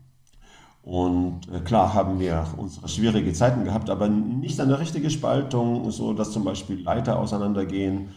Und 0.82 1.48
äh, 1.52 1.61
klar 1.61 1.94
haben 1.94 2.20
wir 2.20 2.46
unsere 2.56 2.88
schwierige 2.88 3.32
Zeiten 3.32 3.64
gehabt, 3.64 3.90
aber 3.90 4.09
nicht 4.09 4.61
eine 4.61 4.78
richtige 4.78 5.11
Spaltung, 5.11 5.90
so 5.90 6.12
dass 6.12 6.30
zum 6.30 6.44
Beispiel 6.44 6.80
Leiter 6.80 7.18
auseinandergehen. 7.18 8.11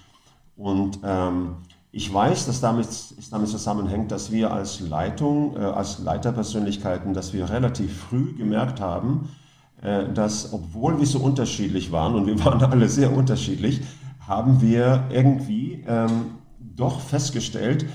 Und 0.55 0.99
ähm, 1.03 1.55
ich 1.91 2.13
weiß, 2.13 2.45
dass 2.45 2.61
damit, 2.61 2.87
es 2.87 3.29
damit 3.31 3.49
zusammenhängt, 3.49 4.11
dass 4.11 4.31
wir 4.31 4.53
als 4.53 4.81
Leitung, 4.81 5.55
äh, 5.55 5.61
als 5.61 5.97
Leiterpersönlichkeiten, 5.99 7.15
dass 7.15 7.33
wir 7.33 7.49
relativ 7.49 7.97
früh 8.01 8.33
gemerkt 8.35 8.79
haben, 8.79 9.29
äh, 9.81 10.11
dass 10.13 10.53
obwohl 10.53 10.99
wir 10.99 11.07
so 11.07 11.19
unterschiedlich 11.19 11.91
waren, 11.91 12.13
und 12.13 12.27
wir 12.27 12.43
waren 12.45 12.61
alle 12.61 12.87
sehr 12.87 13.15
unterschiedlich, 13.15 13.81
haben 14.29 14.61
wir 14.61 15.05
irgendwie 15.09 15.83
ähm, 15.87 16.35
doch 16.59 17.01
festgestellt, 17.01 17.87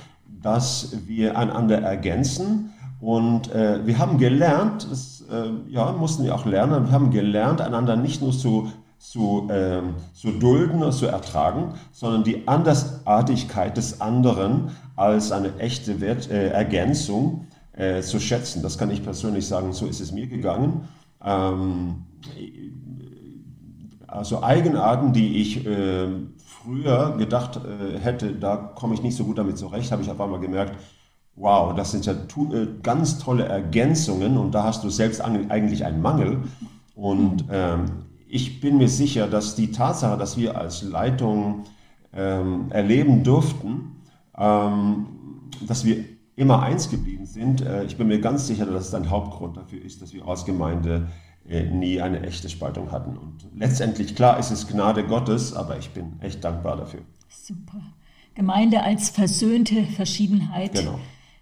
dass 0.42 0.96
wir 1.06 1.38
einander 1.38 1.80
ergänzen 1.80 2.74
und 3.00 3.52
äh, 3.52 3.86
wir 3.86 3.98
haben 3.98 4.18
gelernt, 4.18 4.86
das 4.90 5.22
äh, 5.30 5.50
ja, 5.70 5.92
mussten 5.92 6.24
wir 6.24 6.34
auch 6.34 6.44
lernen, 6.44 6.86
wir 6.86 6.92
haben 6.92 7.10
gelernt, 7.10 7.60
einander 7.60 7.96
nicht 7.96 8.20
nur 8.20 8.32
zu, 8.32 8.72
zu, 8.98 9.48
äh, 9.50 9.82
zu 10.12 10.32
dulden 10.32 10.82
und 10.82 10.92
zu 10.92 11.06
ertragen, 11.06 11.74
sondern 11.92 12.24
die 12.24 12.48
Andersartigkeit 12.48 13.76
des 13.76 14.00
anderen 14.00 14.70
als 14.96 15.32
eine 15.32 15.58
echte 15.58 16.00
Wert, 16.00 16.30
äh, 16.30 16.48
Ergänzung 16.48 17.46
äh, 17.72 18.00
zu 18.00 18.18
schätzen. 18.20 18.62
Das 18.62 18.76
kann 18.76 18.90
ich 18.90 19.04
persönlich 19.04 19.46
sagen, 19.46 19.72
so 19.72 19.86
ist 19.86 20.00
es 20.00 20.10
mir 20.10 20.26
gegangen. 20.26 20.88
Ähm, 21.22 22.04
also 24.06 24.42
Eigenarten, 24.42 25.12
die 25.12 25.40
ich 25.40 25.66
äh, 25.66 26.08
früher 26.44 27.16
gedacht 27.18 27.60
hätte, 28.02 28.32
da 28.32 28.56
komme 28.56 28.94
ich 28.94 29.02
nicht 29.02 29.16
so 29.16 29.24
gut 29.24 29.38
damit 29.38 29.58
zurecht, 29.58 29.92
habe 29.92 30.02
ich 30.02 30.10
auf 30.10 30.20
einmal 30.20 30.40
gemerkt, 30.40 30.76
wow, 31.36 31.74
das 31.74 31.90
sind 31.90 32.06
ja 32.06 32.12
äh, 32.12 32.66
ganz 32.82 33.18
tolle 33.18 33.44
Ergänzungen 33.44 34.38
und 34.38 34.54
da 34.54 34.64
hast 34.64 34.84
du 34.84 34.90
selbst 34.90 35.20
eigentlich 35.20 35.84
einen 35.84 36.00
Mangel. 36.00 36.42
Und 36.94 37.44
ähm, 37.50 37.86
ich 38.28 38.60
bin 38.60 38.78
mir 38.78 38.88
sicher, 38.88 39.26
dass 39.26 39.54
die 39.54 39.72
Tatsache, 39.72 40.16
dass 40.16 40.36
wir 40.36 40.56
als 40.56 40.82
Leitung 40.82 41.64
ähm, 42.12 42.66
erleben 42.70 43.24
durften, 43.24 44.02
ähm, 44.36 45.06
dass 45.66 45.84
wir 45.84 46.04
immer 46.36 46.62
eins 46.62 46.90
geblieben 46.90 47.26
sind, 47.26 47.60
äh, 47.60 47.84
ich 47.84 47.96
bin 47.96 48.08
mir 48.08 48.20
ganz 48.20 48.46
sicher, 48.46 48.66
dass 48.66 48.88
es 48.88 48.94
ein 48.94 49.10
Hauptgrund 49.10 49.56
dafür 49.56 49.84
ist, 49.84 50.02
dass 50.02 50.12
wir 50.12 50.26
als 50.26 50.44
Gemeinde 50.44 51.06
äh, 51.06 51.33
nie 51.44 52.00
eine 52.00 52.22
echte 52.22 52.48
Spaltung 52.48 52.90
hatten. 52.90 53.16
Und 53.16 53.46
letztendlich, 53.54 54.14
klar, 54.14 54.38
ist 54.38 54.50
es 54.50 54.66
Gnade 54.66 55.04
Gottes, 55.04 55.52
aber 55.52 55.78
ich 55.78 55.90
bin 55.90 56.14
echt 56.20 56.42
dankbar 56.42 56.76
dafür. 56.76 57.00
Super. 57.28 57.80
Gemeinde 58.34 58.82
als 58.82 59.10
versöhnte 59.10 59.84
Verschiedenheit. 59.84 60.74
Genau. 60.74 60.98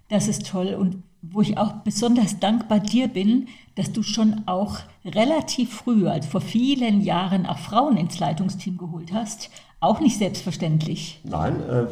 Das 0.09 0.29
ist 0.29 0.47
toll 0.47 0.75
und 0.75 1.03
wo 1.23 1.41
ich 1.41 1.57
auch 1.57 1.73
besonders 1.85 2.41
dankbar 2.41 2.81
dir 2.81 3.07
bin, 3.07 3.47
dass 3.77 3.93
du 3.93 4.03
schon 4.03 4.43
auch 4.47 4.81
relativ 5.05 5.73
früh, 5.73 6.09
also 6.09 6.29
vor 6.29 6.41
vielen 6.41 7.01
Jahren, 7.01 7.47
auch 7.47 7.59
Frauen 7.59 7.97
ins 7.97 8.19
Leitungsteam 8.19 8.77
geholt 8.77 9.13
hast. 9.13 9.51
Auch 9.79 10.01
nicht 10.01 10.19
selbstverständlich. 10.19 11.21
Nein, 11.25 11.61
äh, 11.63 11.87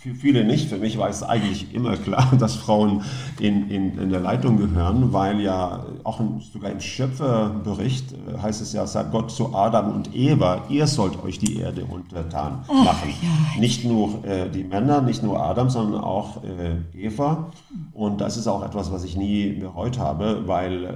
für 0.00 0.14
viele 0.14 0.44
nicht. 0.44 0.70
Für 0.70 0.78
mich 0.78 0.96
war 0.96 1.10
es 1.10 1.22
eigentlich 1.22 1.74
immer 1.74 1.94
klar, 1.94 2.32
dass 2.38 2.54
Frauen 2.54 3.02
in, 3.38 3.68
in, 3.68 3.98
in 3.98 4.08
der 4.08 4.20
Leitung 4.20 4.56
gehören, 4.56 5.12
weil 5.12 5.42
ja 5.42 5.84
auch 6.04 6.20
im, 6.20 6.40
sogar 6.40 6.70
im 6.70 6.80
Schöpferbericht 6.80 8.12
äh, 8.12 8.38
heißt 8.38 8.62
es 8.62 8.72
ja, 8.72 8.86
sagt 8.86 9.12
Gott 9.12 9.30
zu 9.30 9.54
Adam 9.54 9.92
und 9.92 10.14
Eva, 10.16 10.62
ihr 10.70 10.86
sollt 10.86 11.22
euch 11.22 11.38
die 11.38 11.58
Erde 11.58 11.84
untertan 11.84 12.64
machen. 12.66 12.86
Ach, 12.86 13.06
ja. 13.06 13.60
Nicht 13.60 13.84
nur 13.84 14.24
äh, 14.24 14.48
die 14.48 14.64
Männer, 14.64 15.02
nicht 15.02 15.22
nur 15.22 15.38
Adam, 15.38 15.68
sondern 15.68 16.00
auch 16.00 16.42
äh, 16.44 16.76
Eva. 16.98 17.50
Und 17.92 18.22
das 18.22 18.38
ist 18.38 18.46
auch 18.46 18.64
etwas, 18.64 18.90
was 18.90 19.04
ich 19.04 19.18
nie 19.18 19.52
bereut 19.52 19.98
habe, 19.98 20.44
weil 20.46 20.84
äh, 20.84 20.94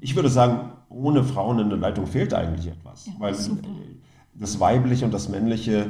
ich 0.00 0.14
würde 0.14 0.28
sagen, 0.28 0.72
ohne 0.90 1.24
Frauen 1.24 1.58
in 1.58 1.70
der 1.70 1.78
Leitung 1.78 2.06
fehlt 2.06 2.34
eigentlich 2.34 2.66
etwas. 2.66 3.06
Ja, 3.06 3.12
weil 3.18 3.34
super. 3.34 3.66
das 4.34 4.60
Weibliche 4.60 5.06
und 5.06 5.14
das 5.14 5.30
Männliche 5.30 5.86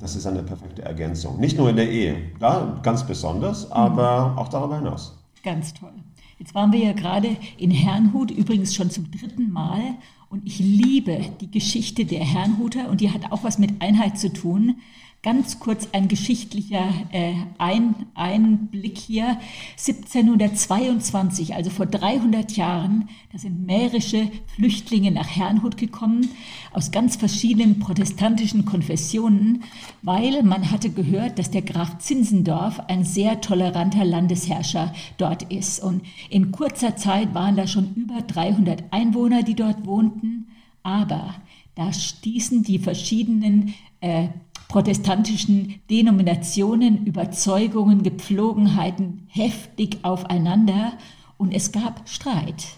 das 0.00 0.16
ist 0.16 0.26
eine 0.26 0.42
perfekte 0.42 0.82
Ergänzung. 0.82 1.40
Nicht 1.40 1.56
nur 1.56 1.70
in 1.70 1.76
der 1.76 1.90
Ehe, 1.90 2.16
da 2.38 2.78
ganz 2.82 3.06
besonders, 3.06 3.70
aber 3.72 4.34
auch 4.36 4.48
darüber 4.48 4.76
hinaus. 4.76 5.18
Ganz 5.42 5.72
toll. 5.72 5.92
Jetzt 6.38 6.54
waren 6.54 6.72
wir 6.72 6.80
ja 6.80 6.92
gerade 6.92 7.36
in 7.58 7.70
Herrnhut, 7.70 8.30
übrigens 8.30 8.74
schon 8.74 8.90
zum 8.90 9.10
dritten 9.10 9.50
Mal. 9.50 9.94
Und 10.30 10.46
ich 10.46 10.58
liebe 10.58 11.20
die 11.40 11.50
Geschichte 11.50 12.04
der 12.04 12.24
Herrnhuter 12.24 12.88
und 12.88 13.00
die 13.00 13.10
hat 13.10 13.32
auch 13.32 13.42
was 13.42 13.58
mit 13.58 13.82
Einheit 13.82 14.18
zu 14.18 14.32
tun. 14.32 14.76
Ganz 15.22 15.60
kurz 15.60 15.88
ein 15.92 16.08
geschichtlicher 16.08 16.88
äh, 17.12 17.34
ein 17.58 17.94
Einblick 18.14 18.96
hier. 18.96 19.36
1722, 19.76 21.54
also 21.54 21.68
vor 21.68 21.84
300 21.84 22.56
Jahren, 22.56 23.06
da 23.30 23.38
sind 23.38 23.66
mährische 23.66 24.30
Flüchtlinge 24.54 25.10
nach 25.10 25.28
Herrnhut 25.28 25.76
gekommen, 25.76 26.30
aus 26.72 26.90
ganz 26.90 27.16
verschiedenen 27.16 27.80
protestantischen 27.80 28.64
Konfessionen, 28.64 29.64
weil 30.00 30.42
man 30.42 30.70
hatte 30.70 30.88
gehört, 30.88 31.38
dass 31.38 31.50
der 31.50 31.62
Graf 31.62 31.98
Zinzendorf 31.98 32.80
ein 32.88 33.04
sehr 33.04 33.42
toleranter 33.42 34.06
Landesherrscher 34.06 34.94
dort 35.18 35.42
ist. 35.52 35.80
Und 35.80 36.00
in 36.30 36.50
kurzer 36.50 36.96
Zeit 36.96 37.34
waren 37.34 37.56
da 37.56 37.66
schon 37.66 37.92
über 37.94 38.22
300 38.22 38.84
Einwohner, 38.90 39.42
die 39.42 39.54
dort 39.54 39.84
wohnten. 39.84 40.46
Aber 40.82 41.34
da 41.74 41.92
stießen 41.92 42.62
die 42.62 42.78
verschiedenen 42.78 43.74
äh, 44.00 44.28
protestantischen 44.70 45.80
Denominationen, 45.90 47.04
Überzeugungen, 47.04 48.04
Gepflogenheiten 48.04 49.26
heftig 49.26 49.98
aufeinander 50.02 50.92
und 51.38 51.52
es 51.52 51.72
gab 51.72 52.08
Streit. 52.08 52.68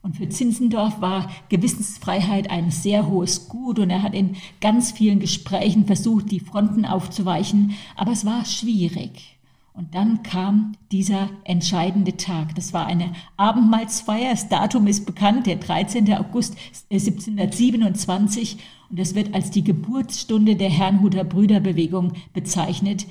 Und 0.00 0.16
für 0.16 0.28
Zinzendorf 0.28 1.02
war 1.02 1.30
Gewissensfreiheit 1.50 2.50
ein 2.50 2.70
sehr 2.70 3.08
hohes 3.08 3.48
Gut 3.50 3.78
und 3.78 3.90
er 3.90 4.02
hat 4.02 4.14
in 4.14 4.36
ganz 4.62 4.92
vielen 4.92 5.20
Gesprächen 5.20 5.84
versucht, 5.84 6.30
die 6.30 6.40
Fronten 6.40 6.86
aufzuweichen, 6.86 7.74
aber 7.94 8.12
es 8.12 8.24
war 8.24 8.46
schwierig. 8.46 9.33
Und 9.76 9.96
dann 9.96 10.22
kam 10.22 10.76
dieser 10.92 11.30
entscheidende 11.42 12.16
Tag. 12.16 12.54
Das 12.54 12.72
war 12.72 12.86
eine 12.86 13.12
Abendmahlsfeier. 13.36 14.30
Das 14.30 14.48
Datum 14.48 14.86
ist 14.86 15.04
bekannt, 15.04 15.48
der 15.48 15.56
13. 15.56 16.14
August 16.14 16.56
1727. 16.92 18.58
Und 18.88 19.00
das 19.00 19.16
wird 19.16 19.34
als 19.34 19.50
die 19.50 19.64
Geburtsstunde 19.64 20.54
der 20.54 20.70
Herrnhuter 20.70 21.24
Brüderbewegung 21.24 22.12
bezeichnet. 22.32 23.06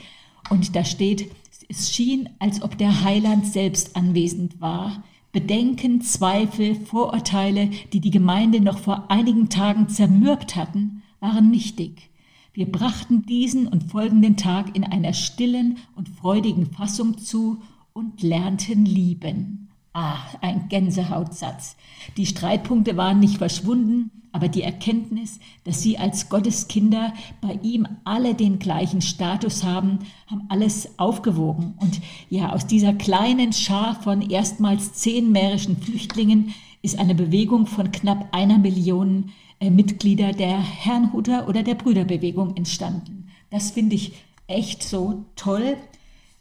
Und 0.50 0.74
da 0.74 0.86
steht, 0.86 1.30
es 1.68 1.94
schien, 1.94 2.30
als 2.40 2.62
ob 2.62 2.78
der 2.78 3.04
Heiland 3.04 3.46
selbst 3.46 3.98
anwesend 3.98 4.62
war. 4.62 5.04
Bedenken, 5.34 6.00
Zweifel, 6.00 6.76
Vorurteile, 6.76 7.72
die 7.92 8.00
die 8.00 8.12
Gemeinde 8.12 8.62
noch 8.62 8.78
vor 8.78 9.12
einigen 9.12 9.50
Tagen 9.50 9.90
zermürbt 9.90 10.56
hatten, 10.56 11.04
waren 11.20 11.52
nichtig. 11.52 12.10
Wir 12.56 12.72
brachten 12.72 13.26
diesen 13.26 13.68
und 13.68 13.86
folgenden 13.86 14.38
Tag 14.38 14.76
in 14.76 14.84
einer 14.84 15.14
stillen 15.14 15.80
und 15.96 16.08
freudigen 16.08 16.68
Fassung 16.68 17.18
zu 17.18 17.58
und 17.94 18.22
lernten 18.22 18.86
lieben. 18.86 19.70
Ah, 19.92 20.18
ein 20.40 20.70
Gänsehautsatz. 20.70 21.76
Die 22.16 22.28
Streitpunkte 22.28 22.96
waren 22.96 23.20
nicht 23.20 23.40
verschwunden, 23.40 24.12
aber 24.32 24.50
die 24.50 24.62
Erkenntnis, 24.62 25.40
dass 25.64 25.82
sie 25.82 25.98
als 25.98 26.30
Gotteskinder 26.30 27.14
bei 27.42 27.60
ihm 27.64 27.88
alle 28.04 28.36
den 28.36 28.60
gleichen 28.60 29.02
Status 29.02 29.64
haben, 29.64 30.00
haben 30.28 30.44
alles 30.50 31.00
aufgewogen. 31.00 31.74
Und 31.80 32.02
ja, 32.30 32.54
aus 32.54 32.68
dieser 32.68 32.94
kleinen 32.94 33.54
Schar 33.54 34.00
von 34.00 34.22
erstmals 34.22 34.94
zehn 34.94 35.32
mährischen 35.32 35.78
Flüchtlingen 35.78 36.54
ist 36.84 37.00
eine 37.00 37.16
Bewegung 37.16 37.66
von 37.66 37.92
knapp 37.92 38.28
einer 38.32 38.60
Million 38.60 39.32
Mitglieder 39.62 40.32
der 40.34 40.60
Herrnhuter 40.60 41.48
oder 41.48 41.64
der 41.64 41.76
Brüderbewegung 41.76 42.56
entstanden. 42.56 43.30
Das 43.50 43.72
finde 43.72 43.96
ich 43.96 44.14
echt 44.48 44.84
so 44.84 45.26
toll. 45.36 45.78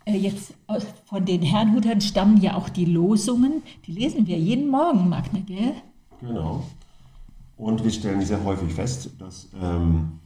Äh, 0.05 0.17
jetzt 0.17 0.55
von 1.05 1.25
den 1.25 1.43
Herrnhutern 1.43 2.01
stammen 2.01 2.41
ja 2.41 2.57
auch 2.57 2.69
die 2.69 2.87
Losungen. 2.87 3.63
Die 3.87 3.93
lesen 3.93 4.27
wir 4.27 4.39
jeden 4.39 4.69
Morgen, 4.69 5.09
Magna, 5.09 5.41
gell? 5.41 5.75
Genau. 6.21 6.65
Und 7.57 7.85
wir 7.85 7.91
stellen 7.91 8.23
sehr 8.23 8.43
häufig 8.45 8.73
fest, 8.73 9.11
dass, 9.19 9.49
ähm, 9.61 10.21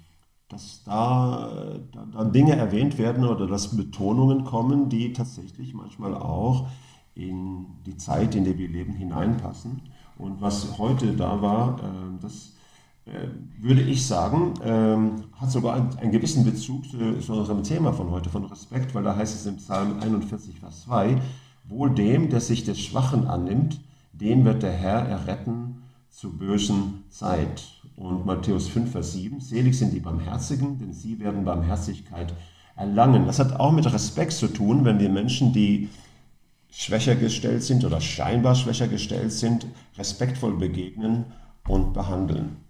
dass 0.49 0.83
da, 0.85 1.79
da, 1.93 2.07
da, 2.13 2.25
Dinge 2.25 2.57
erwähnt 2.57 2.97
werden 2.99 3.25
oder 3.25 3.47
dass 3.47 3.77
Betonungen 3.77 4.45
kommen, 4.45 4.89
die 4.89 5.13
tatsächlich 5.13 5.75
manchmal 5.75 6.15
auch 6.15 6.69
in 7.15 7.67
die 7.85 7.97
Zeit, 7.97 8.35
in 8.35 8.45
der 8.45 8.57
wir 8.57 8.69
leben, 8.69 8.95
hineinpassen. 8.95 9.83
Und 10.19 10.41
was 10.41 10.79
heute 10.79 11.13
da 11.15 11.43
war, 11.43 11.79
äh, 11.81 12.23
das 12.23 12.53
äh, 12.53 12.56
würde 13.61 13.83
ich 13.83 14.07
sagen, 14.07 14.55
ähm, 14.65 15.25
hat 15.35 15.51
sogar 15.51 15.75
einen, 15.75 15.97
einen, 15.99 16.11
gewissen 16.11 16.45
Bezug 16.45 16.91
zu, 16.91 17.19
zu, 17.21 17.33
unserem 17.35 17.63
Thema 17.63 17.93
von 17.93 18.11
heute, 18.11 18.31
von 18.31 18.45
Respekt, 18.45 18.95
weil 18.95 19.05
da 19.05 19.15
heißt 19.15 19.35
es 19.35 19.47
im 19.47 19.57
Psalm 19.57 20.01
41, 20.01 20.59
Vers 20.59 20.83
2, 20.83 21.21
Wohl 21.69 21.91
dem, 21.91 22.31
der 22.31 22.41
sich 22.41 22.65
des 22.65 22.81
Schwachen 22.81 23.27
annimmt, 23.27 23.81
den 24.13 24.45
wird 24.45 24.63
der 24.63 24.73
Herr 24.73 25.01
erretten 25.01 25.83
zur 26.11 26.37
bösen 26.37 27.05
Zeit. 27.09 27.65
Und 27.97 28.27
Matthäus 28.27 28.69
5, 28.69 28.91
Vers 28.91 29.13
7, 29.13 29.41
Selig 29.41 29.79
sind 29.79 29.93
die 29.93 30.01
Barmherzigen, 30.01 30.79
denn 30.79 30.93
sie 30.93 31.19
werden 31.19 31.45
Barmherzigkeit 31.45 32.35
erlangen. 32.77 33.27
Das 33.27 33.39
hat 33.39 33.59
auch 33.59 33.73
mit 33.73 33.91
Respekt 33.93 34.33
zu 34.33 34.49
tun, 34.49 34.85
wenn 34.85 34.99
wir 34.99 35.09
Menschen, 35.09 35.53
die 35.53 35.89
schwächer 36.71 37.17
gestellt 37.17 37.63
sind 37.63 37.85
oder 37.85 38.01
scheinbar 38.01 38.55
schwächer 38.55 38.89
gestellt 38.89 39.33
sind, 39.33 39.67
respektvoll 39.97 40.57
begegnen 40.57 41.27
und 41.67 41.95
behandeln. 41.95 42.66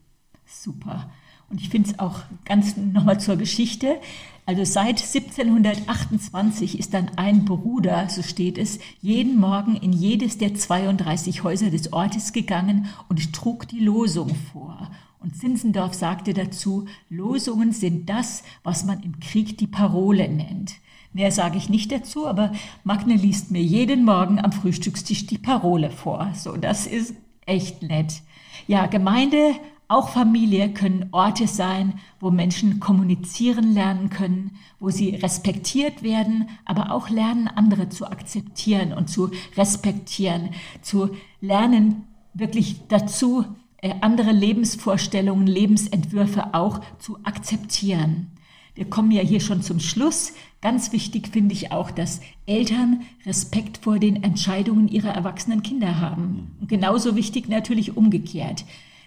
Super. 0.46 1.11
Und 1.48 1.61
ich 1.61 1.68
finde 1.68 1.90
es 1.90 1.98
auch 1.98 2.20
ganz 2.44 2.76
nochmal 2.76 3.20
zur 3.20 3.37
Geschichte. 3.37 4.00
Also 4.46 4.64
seit 4.64 5.02
1728 5.02 6.78
ist 6.78 6.94
dann 6.94 7.11
ein 7.16 7.44
Bruder, 7.44 8.09
so 8.09 8.22
steht 8.22 8.59
es, 8.59 8.78
jeden 9.00 9.38
Morgen 9.38 9.76
in 9.76 9.92
jedes 9.92 10.38
der 10.38 10.54
32 10.54 11.42
Häuser 11.42 11.70
des 11.70 11.92
Ortes 11.92 12.32
gegangen 12.32 12.88
und 13.09 13.32
trug 13.32 13.68
die 13.68 13.80
Losung 13.80 14.35
vor. 14.52 14.90
Und 15.18 15.37
Zinzendorf 15.37 15.94
sagte 15.94 16.32
dazu, 16.32 16.87
Losungen 17.09 17.72
sind 17.72 18.09
das, 18.09 18.44
was 18.62 18.85
man 18.85 19.02
im 19.02 19.18
Krieg 19.18 19.59
die 19.59 19.66
Parole 19.66 20.28
nennt. 20.28 20.76
Mehr 21.12 21.32
sage 21.32 21.59
ich 21.59 21.68
nicht 21.68 21.90
dazu, 21.90 22.26
aber 22.26 22.52
Magne 22.85 23.14
liest 23.14 23.50
mir 23.50 23.62
jeden 23.62 24.04
Morgen 24.04 24.38
am 24.38 24.52
Frühstückstisch 24.52 25.26
die 25.26 25.38
Parole 25.38 25.90
vor. 25.90 26.30
So, 26.35 26.56
das 26.56 26.87
ist 26.87 27.14
echt 27.46 27.82
nett. 27.82 28.22
Ja, 28.68 28.87
Gemeinde 28.87 29.54
auch 29.88 30.09
Familie 30.09 30.70
können 30.70 31.09
Orte 31.12 31.46
sein, 31.46 31.94
wo 32.18 32.31
Menschen 32.31 32.81
kommunizieren 32.81 33.72
lernen 33.72 34.11
können, 34.11 34.59
wo 34.81 34.90
sie 34.90 35.11
respektiert 35.11 36.03
werden, 36.03 36.49
aber 36.64 36.90
auch 36.90 37.09
lernen, 37.09 37.49
andere 37.49 37.88
zu 37.88 38.07
akzeptieren 38.07 38.92
und 38.92 39.09
zu 39.09 39.31
respektieren, 39.57 40.51
zu 40.83 41.11
lernen, 41.40 42.05
wirklich 42.35 42.81
dazu, 42.88 43.44
äh, 43.77 43.94
andere 44.01 44.33
Lebensvorstellungen, 44.33 45.46
Lebensentwürfe 45.46 46.55
auch 46.55 46.81
zu 46.99 47.18
akzeptieren. 47.22 48.33
Wir 48.75 48.90
kommen 48.90 49.11
ja 49.11 49.22
hier 49.22 49.40
schon 49.40 49.62
zum 49.62 49.81
Schluss. 49.81 50.35
Ganz 50.61 50.92
wichtig 50.92 51.29
finde 51.29 51.55
ich 51.55 51.72
auch, 51.72 51.90
dass 51.90 52.20
Eltern 52.44 53.03
Respekt 53.25 53.79
vor 53.79 53.99
den 53.99 54.22
Entscheidungen 54.22 54.88
ihrer 54.88 55.11
erwachsenen 55.11 55.62
Kinder 55.62 56.01
haben. 56.01 56.51
Genauso 56.66 57.16
wichtig 57.16 57.49
natürlich 57.49 57.96
umgekehrt 57.96 58.64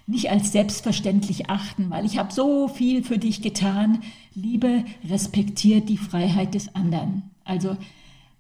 nicht 0.09 0.31
als 0.31 0.51
selbstverständlich 0.51 1.51
achten, 1.51 1.91
weil 1.91 2.03
ich 2.03 2.17
habe 2.17 2.33
so 2.33 2.67
viel 2.67 3.03
für 3.03 3.19
dich 3.19 3.43
getan. 3.43 4.01
Liebe 4.33 4.83
respektiert 5.07 5.87
die 5.87 5.99
Freiheit 5.99 6.55
des 6.55 6.73
anderen. 6.73 7.29
Also 7.45 7.77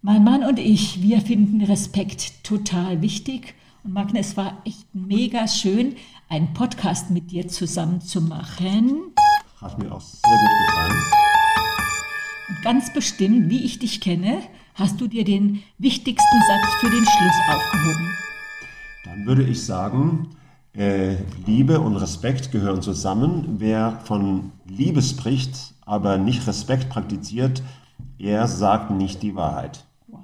mein 0.01 0.23
Mann 0.23 0.43
und 0.43 0.57
ich, 0.57 1.03
wir 1.03 1.21
finden 1.21 1.61
Respekt 1.61 2.43
total 2.43 3.03
wichtig. 3.03 3.53
Und 3.83 3.93
Magne, 3.93 4.19
es 4.19 4.35
war 4.35 4.63
echt 4.65 4.87
mega 4.93 5.47
schön, 5.47 5.95
einen 6.27 6.53
Podcast 6.53 7.11
mit 7.11 7.29
dir 7.29 7.47
zusammen 7.47 8.01
zu 8.01 8.19
machen. 8.19 9.13
Hat 9.61 9.77
mir 9.77 9.91
auch 9.91 10.01
sehr 10.01 10.21
gut 10.31 10.67
gefallen. 10.67 11.03
Und 12.49 12.61
ganz 12.63 12.91
bestimmt, 12.91 13.51
wie 13.51 13.63
ich 13.63 13.77
dich 13.77 14.01
kenne, 14.01 14.41
hast 14.73 14.99
du 14.99 15.07
dir 15.07 15.23
den 15.23 15.61
wichtigsten 15.77 16.41
Satz 16.47 16.75
für 16.79 16.89
den 16.89 17.05
Schluss 17.05 17.55
aufgehoben. 17.55 18.13
Dann 19.05 19.25
würde 19.27 19.43
ich 19.43 19.61
sagen, 19.61 20.29
äh, 20.73 21.15
Liebe 21.45 21.79
und 21.79 21.95
Respekt 21.97 22.51
gehören 22.51 22.81
zusammen. 22.81 23.55
Wer 23.57 23.99
von 24.03 24.51
Liebe 24.67 25.01
spricht, 25.01 25.73
aber 25.85 26.17
nicht 26.17 26.47
Respekt 26.47 26.89
praktiziert, 26.89 27.63
er 28.17 28.47
sagt 28.47 28.91
nicht 28.91 29.23
die 29.23 29.35
Wahrheit. 29.35 29.85
Wow. 30.07 30.21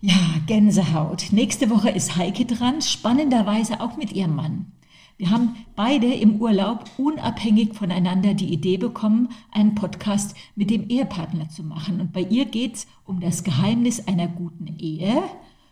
Ja, 0.00 0.16
Gänsehaut. 0.46 1.26
Nächste 1.30 1.70
Woche 1.70 1.90
ist 1.90 2.16
Heike 2.16 2.44
dran, 2.44 2.82
spannenderweise 2.82 3.80
auch 3.80 3.96
mit 3.96 4.12
ihrem 4.12 4.34
Mann. 4.34 4.72
Wir 5.18 5.30
haben 5.30 5.54
beide 5.76 6.12
im 6.12 6.40
Urlaub 6.40 6.84
unabhängig 6.96 7.74
voneinander 7.74 8.34
die 8.34 8.52
Idee 8.52 8.78
bekommen, 8.78 9.28
einen 9.52 9.76
Podcast 9.76 10.34
mit 10.56 10.70
dem 10.70 10.88
Ehepartner 10.88 11.48
zu 11.48 11.62
machen. 11.62 12.00
Und 12.00 12.12
bei 12.12 12.22
ihr 12.22 12.46
geht 12.46 12.74
es 12.74 12.86
um 13.04 13.20
das 13.20 13.44
Geheimnis 13.44 14.08
einer 14.08 14.26
guten 14.26 14.66
Ehe 14.78 15.22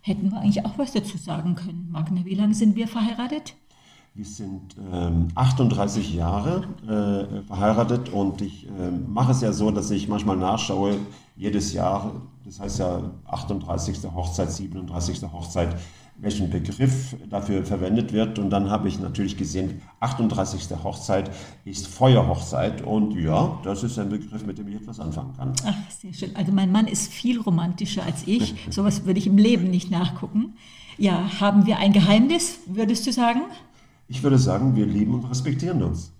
hätten 0.01 0.31
wir 0.31 0.39
eigentlich 0.41 0.65
auch 0.65 0.79
was 0.79 0.93
dazu 0.93 1.19
sagen 1.19 1.55
können. 1.55 1.89
Magne, 1.91 2.25
wie 2.25 2.35
lange 2.35 2.55
sind 2.55 2.77
wir 2.77 2.89
verheiratet? 2.89 3.55
Wir 4.15 4.25
sind 4.25 4.77
ähm, 4.93 5.29
38 5.37 6.15
Jahre 6.15 6.65
äh, 6.83 7.47
verheiratet 7.47 8.09
und 8.09 8.43
ich 8.43 8.67
äh, 8.67 8.91
mache 8.91 9.31
es 9.31 9.41
ja 9.41 9.53
so, 9.53 9.71
dass 9.71 9.91
ich 9.93 10.09
manchmal 10.09 10.37
nachschaue, 10.37 10.97
jedes 11.37 11.73
Jahr, 11.73 12.13
das 12.45 12.59
heißt 12.59 12.81
ja 12.81 13.03
38. 13.27 13.99
Hochzeit, 14.13 14.51
37. 14.51 15.23
Hochzeit, 15.33 15.77
welchen 16.21 16.51
Begriff 16.51 17.17
dafür 17.29 17.65
verwendet 17.65 18.13
wird. 18.13 18.39
Und 18.39 18.51
dann 18.51 18.71
habe 18.71 18.89
ich 18.89 18.99
natürlich 19.01 19.37
gesehen, 19.37 19.83
38. 20.01 20.69
Hochzeit 20.83 21.31
ist 21.65 21.87
Feuerhochzeit. 21.87 22.83
Und 22.83 23.19
ja, 23.19 23.59
das 23.65 23.83
ist 23.83 23.99
ein 23.99 24.11
Begriff, 24.11 24.45
mit 24.45 24.59
dem 24.59 24.69
ich 24.69 24.77
etwas 24.77 25.01
anfangen 25.01 25.35
kann. 25.37 25.53
Ach, 25.65 25.91
sehr 25.91 26.13
schön. 26.13 26.37
Also 26.37 26.53
mein 26.53 26.71
Mann 26.73 26.87
ist 26.87 27.13
viel 27.13 27.41
romantischer 27.41 28.05
als 28.05 28.27
ich. 28.27 28.55
Sowas 28.71 29.05
würde 29.07 29.19
ich 29.19 29.27
im 29.27 29.39
Leben 29.39 29.71
nicht 29.71 29.91
nachgucken. 29.91 30.55
Ja, 30.99 31.41
haben 31.41 31.67
wir 31.67 31.79
ein 31.79 31.93
Geheimnis, 31.93 32.59
würdest 32.67 33.07
du 33.07 33.13
sagen? 33.13 33.43
Ich 34.09 34.23
würde 34.23 34.39
sagen, 34.39 34.77
wir 34.77 34.87
lieben 34.87 35.15
und 35.15 35.25
respektieren 35.31 35.83
uns. 35.83 36.13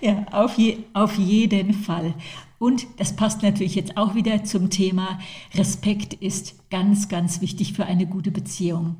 Ja, 0.00 0.26
auf, 0.30 0.58
je, 0.58 0.78
auf 0.92 1.16
jeden 1.18 1.74
Fall. 1.74 2.14
Und 2.60 2.86
das 2.98 3.16
passt 3.16 3.42
natürlich 3.42 3.74
jetzt 3.74 3.96
auch 3.96 4.14
wieder 4.14 4.44
zum 4.44 4.68
Thema, 4.68 5.18
Respekt 5.54 6.12
ist 6.12 6.68
ganz, 6.68 7.08
ganz 7.08 7.40
wichtig 7.40 7.72
für 7.72 7.86
eine 7.86 8.06
gute 8.06 8.30
Beziehung. 8.30 8.96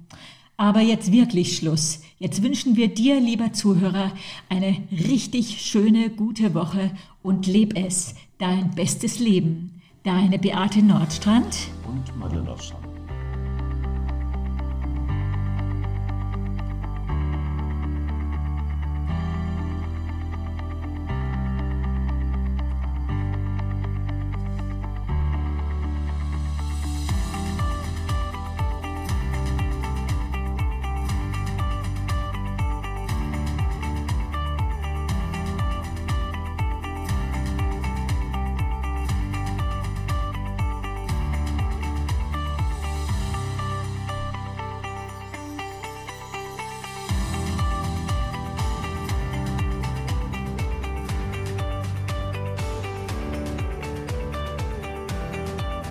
Aber 0.57 0.81
jetzt 0.81 1.13
wirklich 1.13 1.57
Schluss. 1.57 2.01
Jetzt 2.19 2.43
wünschen 2.43 2.77
wir 2.77 2.89
dir, 2.89 3.21
lieber 3.21 3.53
Zuhörer, 3.53 4.13
eine 4.49 4.79
richtig 4.91 5.61
schöne, 5.61 6.09
gute 6.09 6.55
Woche 6.55 6.91
und 7.23 7.47
leb 7.47 7.77
es, 7.77 8.15
dein 8.39 8.71
bestes 8.71 9.19
Leben. 9.19 9.83
Deine 10.05 10.39
Beate 10.39 10.83
Nordstrand 10.83 11.69
und 11.87 12.19
meine 12.19 12.43
Nordstrand. 12.43 12.90